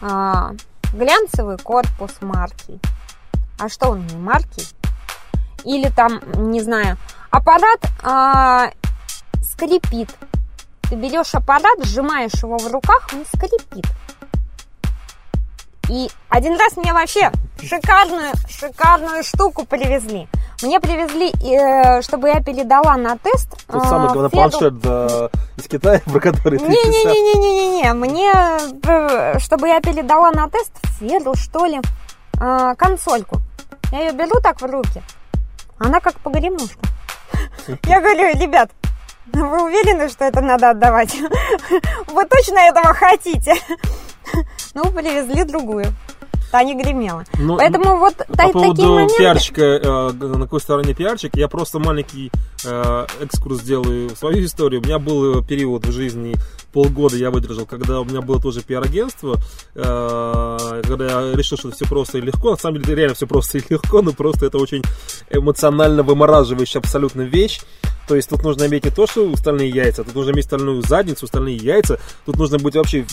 [0.00, 0.52] а,
[0.94, 2.78] глянцевый корпус марки.
[3.58, 4.62] А что он не марки?
[5.64, 6.96] Или там, не знаю,
[7.30, 8.70] аппарат а,
[9.42, 10.10] скрипит.
[10.90, 13.86] Ты берешь аппарат, сжимаешь его в руках, он скрипит.
[15.88, 17.30] И один раз мне вообще
[17.62, 20.26] шикарную, шикарную штуку привезли.
[20.62, 23.48] Мне привезли, э, чтобы я передала на тест.
[23.68, 24.30] Тот самый Феду...
[24.30, 27.92] планшет э, из Китая, про который ты Не-не-не-не-не-не.
[27.94, 31.80] Мне, э, чтобы я передала на тест Феду, что ли,
[32.76, 33.40] консольку.
[33.92, 35.02] Я ее беру так в руки.
[35.78, 36.80] Она как погремушка.
[37.84, 38.70] Я говорю, ребят,
[39.32, 41.14] вы уверены, что это надо отдавать?
[42.08, 43.54] Вы точно этого хотите?
[44.74, 45.86] Ну, привезли другую.
[46.52, 47.24] Та не гремела.
[47.38, 49.14] Но, ну, Поэтому вот по та, поводу такие моменты...
[49.18, 52.30] пиарщика, э, на какой стороне пиарщик, я просто маленький
[52.64, 54.80] э, экскурс сделаю в свою историю.
[54.80, 56.36] У меня был период в жизни
[56.72, 59.38] полгода я выдержал, когда у меня было тоже пиар-агентство,
[59.74, 62.52] э, когда я решил, что все просто и легко.
[62.52, 64.82] На самом деле, реально все просто и легко, но просто это очень
[65.30, 67.60] эмоционально вымораживающая абсолютно вещь.
[68.08, 71.26] То есть тут нужно иметь не то, что стальные яйца, тут нужно иметь стальную задницу,
[71.26, 72.00] стальные яйца.
[72.26, 73.06] Тут нужно быть вообще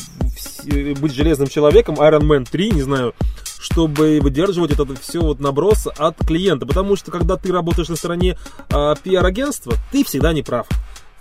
[1.00, 3.14] быть железным человеком, Iron Man 3, не знаю,
[3.60, 6.66] чтобы выдерживать этот все вот наброс от клиента.
[6.66, 8.38] Потому что когда ты работаешь на стороне
[8.70, 10.68] э, пиар-агентства, ты всегда не прав.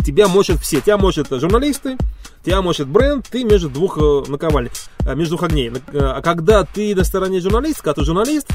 [0.07, 0.81] Тебя мочат все.
[0.81, 1.97] Тебя мочат журналисты,
[2.47, 4.71] тебя мочит бренд, ты между двух э, наковальни,
[5.05, 5.69] э, между двух огней.
[5.69, 8.49] Э, а когда ты на стороне журналиста, когда ты журналист,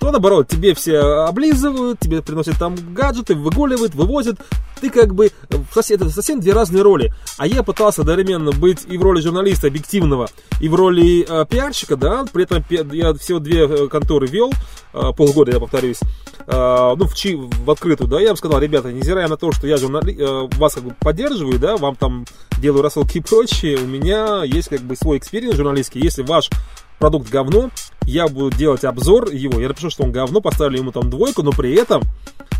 [0.00, 4.38] то наоборот, тебе все облизывают, тебе приносят там гаджеты, выгуливают, вывозят.
[4.80, 7.12] Ты как бы, это совсем две разные роли.
[7.36, 10.28] А я пытался одновременно быть и в роли журналиста объективного,
[10.60, 14.52] и в роли э, пиарщика, да, при этом я всего две конторы вел,
[14.92, 15.98] э, полгода, я повторюсь,
[16.46, 19.66] э, ну, в, чи, в открытую, да, я бы сказал, ребята, невзирая на то, что
[19.66, 22.24] я журнали, э, вас как бы поддерживаю, да, вам там
[22.60, 26.50] делаю рассылки и прочее, у меня есть как бы свой experience журналистский, если ваш
[26.98, 27.70] продукт говно,
[28.02, 31.52] я буду делать обзор его, я напишу, что он говно, поставлю ему там двойку, но
[31.52, 32.02] при этом,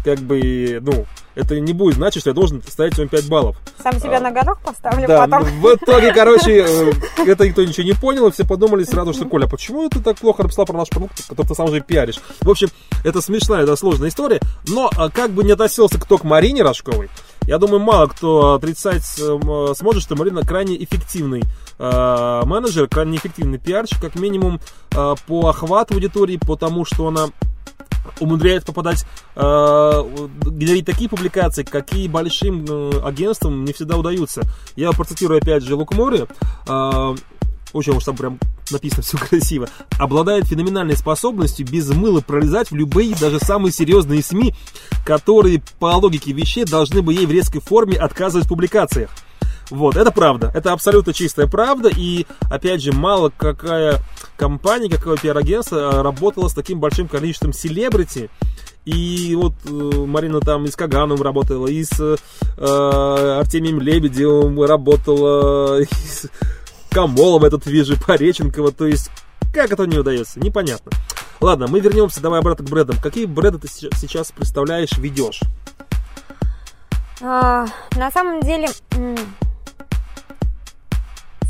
[0.05, 3.57] как бы, ну, это не будет значить, что я должен ставить ему 5 баллов.
[3.82, 5.44] Сам себя а, на горох поставлю да, потом.
[5.44, 6.92] В итоге, короче, э,
[7.26, 10.16] это никто ничего не понял, и все подумали сразу, что, Коля, а почему ты так
[10.18, 12.20] плохо написал про наш продукт, который ты сам же пиаришь?
[12.40, 12.68] В общем,
[13.05, 17.09] это смешная, это сложная история, но а, как бы не относился кто к Марине Рожковой,
[17.49, 21.44] я думаю, мало кто отрицать сможет, что Марина крайне эффективный
[21.78, 27.28] э, менеджер, крайне эффективный пиарщик, как минимум э, по охвату аудитории, по тому, что она
[28.20, 29.05] умудряется попадать,
[29.36, 34.42] э, генерить такие публикации, какие большим э, агентствам не всегда удаются.
[34.76, 36.26] Я процитирую опять же Лукмори,
[36.68, 37.16] э,
[37.72, 38.38] очень уж там прям
[38.70, 39.68] написано все красиво,
[39.99, 44.55] обладает феноменальной способностью без мыла пролезать в любые, даже самые серьезные СМИ,
[45.05, 49.11] которые по логике вещей должны бы ей в резкой форме отказывать в публикациях.
[49.70, 50.50] Вот, это правда.
[50.54, 51.90] Это абсолютно чистая правда.
[51.94, 54.00] И, опять же, мало какая
[54.36, 58.30] компания, какое пиар-агентство э, работала с таким большим количеством селебрити.
[58.84, 65.80] И вот э, Марина там и с Каганом работала, и с э, Артемием Лебедевым работала,
[65.82, 66.26] и с
[66.90, 68.72] Камолом этот вижу, Пореченкова.
[68.72, 69.10] То есть,
[69.52, 70.92] как это не удается, непонятно.
[71.40, 72.96] Ладно, мы вернемся, давай обратно к брендам.
[73.00, 75.40] Какие бренды ты сейчас представляешь, ведешь?
[77.20, 77.66] А,
[77.96, 78.68] на самом деле,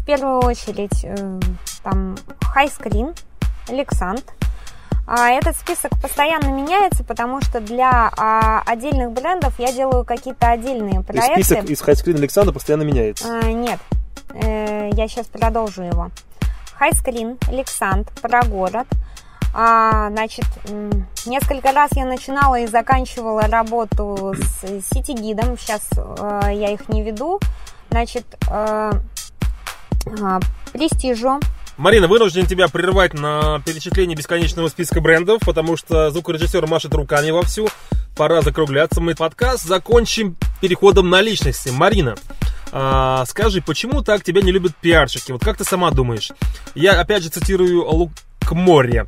[0.09, 1.39] первую очередь э,
[1.83, 2.17] там
[2.57, 3.15] High Screen,
[3.67, 4.25] Alexand.
[5.07, 11.03] А этот список постоянно меняется, потому что для а, отдельных брендов я делаю какие-то отдельные
[11.03, 11.41] проекты.
[11.41, 13.29] И список из High Screen Alexander постоянно меняется?
[13.29, 13.79] А, нет,
[14.33, 16.11] э, я сейчас продолжу его.
[16.81, 18.87] High Screen, Alexand, про город.
[19.55, 20.47] А, значит,
[21.27, 25.59] несколько раз я начинала и заканчивала работу с сити-гидом.
[25.59, 27.41] Сейчас э, я их не веду.
[27.91, 28.93] Значит, э,
[30.73, 31.41] престижу.
[31.77, 37.69] Марина, вынужден тебя прервать на перечисление бесконечного списка брендов, потому что звукорежиссер машет руками вовсю.
[38.17, 39.01] Пора закругляться.
[39.01, 41.69] Мы подкаст закончим переходом на личности.
[41.69, 42.17] Марина,
[42.73, 45.31] а, скажи, почему так тебя не любят пиарщики?
[45.31, 46.33] Вот как ты сама думаешь?
[46.75, 47.85] Я опять же цитирую
[48.51, 49.07] море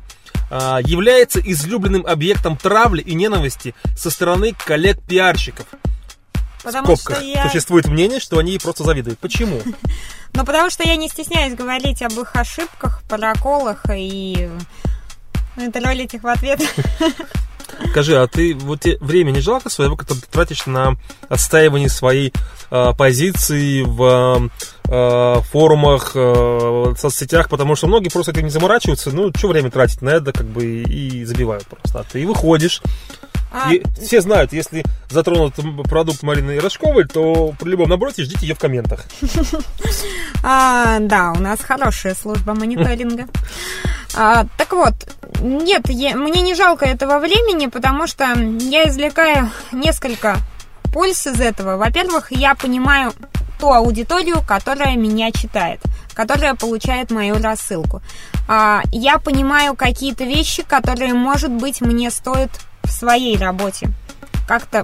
[0.49, 5.65] а, является излюбленным объектом травли и ненависти со стороны коллег-пиарщиков.
[6.63, 7.49] Потому В скобках что я...
[7.49, 9.19] существует мнение, что они просто завидуют.
[9.19, 9.61] Почему?
[10.33, 14.49] Ну, потому что я не стесняюсь говорить об их ошибках, проколах и
[15.55, 16.61] ну, троллить их в ответ.
[17.89, 20.97] Скажи, а ты вот время не жалко своего, которое ты тратишь на
[21.29, 22.33] отстаивание своей
[22.69, 24.49] э, позиции в
[24.87, 29.71] э, форумах, э, в соцсетях, потому что многие просто этим не заморачиваются, ну, что время
[29.71, 31.99] тратить на это, как бы, и забивают просто.
[31.99, 32.81] А ты выходишь,
[33.51, 38.55] А, и все знают, если затронут продукт Марины Рожковой, то при любом набросе ждите ее
[38.55, 39.05] в комментах.
[40.43, 43.27] А, да, у нас хорошая служба мониторинга.
[44.13, 44.93] А, так вот,
[45.39, 50.35] нет, мне не жалко этого времени, потому что я извлекаю несколько
[50.91, 51.77] польз из этого.
[51.77, 53.13] Во-первых, я понимаю
[53.57, 55.79] ту аудиторию, которая меня читает,
[56.13, 58.01] которая получает мою рассылку.
[58.49, 62.51] А, я понимаю какие-то вещи, которые, может быть, мне стоит
[62.83, 63.89] в своей работе
[64.47, 64.83] как-то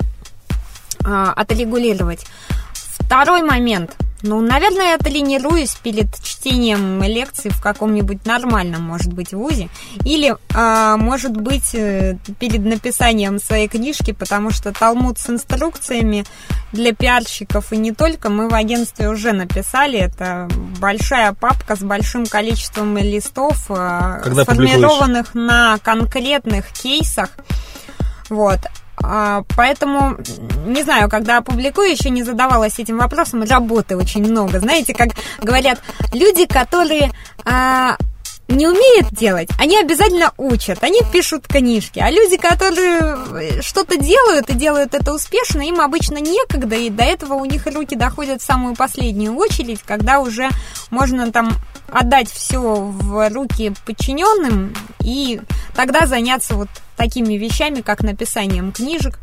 [1.03, 2.25] а, отрегулировать.
[2.73, 3.95] Второй момент.
[4.23, 9.69] Ну, наверное, я тренируюсь перед чтением лекций в каком-нибудь нормальном, может быть, вузе.
[10.03, 16.25] Или, а, может быть, э, перед написанием своей книжки, потому что талмуд с инструкциями
[16.71, 19.99] для пиарщиков и не только мы в агентстве уже написали.
[19.99, 27.29] Это большая папка с большим количеством листов, а, Когда сформированных на конкретных кейсах.
[28.29, 28.59] Вот.
[29.03, 30.17] А, Поэтому,
[30.65, 34.59] не знаю, когда опубликую, еще не задавалась этим вопросом, работы очень много.
[34.59, 35.09] Знаете, как
[35.41, 35.81] говорят,
[36.13, 37.11] люди, которые
[37.45, 37.97] а,
[38.47, 41.99] не умеют делать, они обязательно учат, они пишут книжки.
[41.99, 47.33] А люди, которые что-то делают и делают это успешно, им обычно некогда, и до этого
[47.33, 50.49] у них руки доходят в самую последнюю очередь, когда уже
[50.89, 51.51] можно там
[51.91, 55.41] отдать все в руки подчиненным и
[55.75, 59.19] тогда заняться вот такими вещами, как написанием книжек,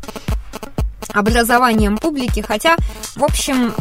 [1.13, 2.41] образованием публики.
[2.41, 2.75] Хотя,
[3.15, 3.73] в общем,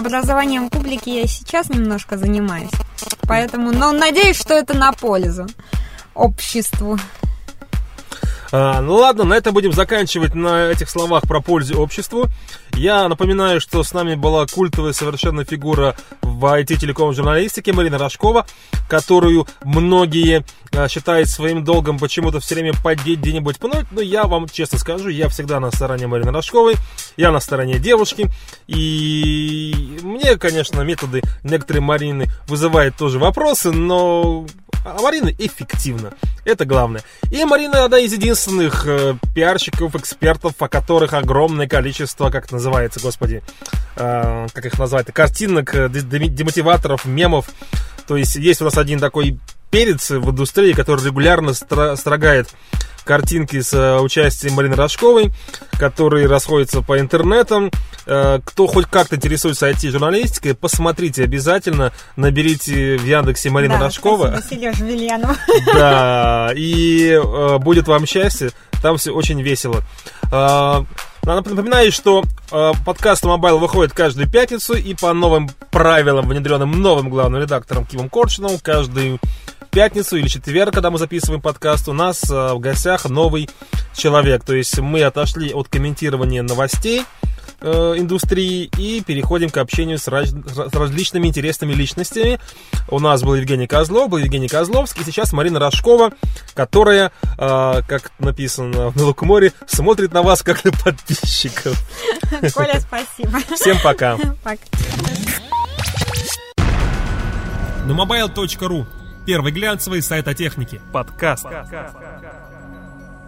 [0.00, 2.70] образованием публики я сейчас немножко занимаюсь.
[3.28, 5.46] Поэтому, но надеюсь, что это на пользу
[6.14, 6.98] обществу.
[8.52, 12.26] А, ну ладно, на этом будем заканчивать на этих словах про пользу обществу.
[12.74, 15.96] Я напоминаю, что с нами была культовая совершенно фигура
[16.40, 18.46] в IT-телеком журналистике Марина Рожкова,
[18.88, 23.86] которую многие а, считают своим долгом почему-то все время поддеть где-нибудь пнуть.
[23.90, 26.76] Но я вам честно скажу, я всегда на стороне Марины Рожковой,
[27.18, 28.30] я на стороне девушки.
[28.66, 34.46] И мне, конечно, методы некоторые Марины вызывают тоже вопросы, но
[34.84, 36.14] а Марина эффективна.
[36.46, 37.02] Это главное.
[37.30, 42.98] И Марина одна из единственных э, пиарщиков, экспертов, о которых огромное количество, как это называется,
[43.00, 43.42] господи,
[44.00, 47.46] э, как их назвать, картинок, э, де- де- демотиваторов, мемов.
[48.08, 49.38] То есть есть у нас один такой
[49.70, 52.48] перец в индустрии, который регулярно стра- строгает
[53.04, 55.32] картинки с э, участием Марины Рожковой,
[55.78, 57.70] которые расходятся по интернетам.
[58.06, 64.26] Кто хоть как-то интересуется IT-журналистикой, посмотрите обязательно, наберите в Яндексе Марина Да, Рожкова.
[65.66, 67.20] Да, и
[67.60, 68.50] будет вам счастье.
[68.82, 69.82] Там все очень весело.
[71.26, 77.10] Э, Напоминаю, что э, подкаст Nomobile выходит каждую пятницу и по новым правилам, внедренным новым
[77.10, 79.18] главным редактором Кимом Коршуновым, каждую
[79.70, 83.48] пятницу или четверг, когда мы записываем подкаст, у нас э, в гостях новый
[83.94, 84.44] человек.
[84.44, 87.04] То есть мы отошли от комментирования новостей
[87.60, 92.38] э, индустрии и переходим к общению с, раз- с различными интересными личностями.
[92.88, 96.12] У нас был Евгений Козлов, был Евгений Козловский, сейчас Марина Рожкова,
[96.54, 101.78] которая, э, как написано в Лукморе, смотрит на вас как на подписчиков.
[102.54, 103.38] Коля, спасибо.
[103.54, 104.16] Всем пока.
[104.44, 104.58] Пока.
[107.86, 108.86] На mobile.ru
[109.26, 110.80] Первый глянцевый сайт о технике.
[110.92, 111.44] Подкаст.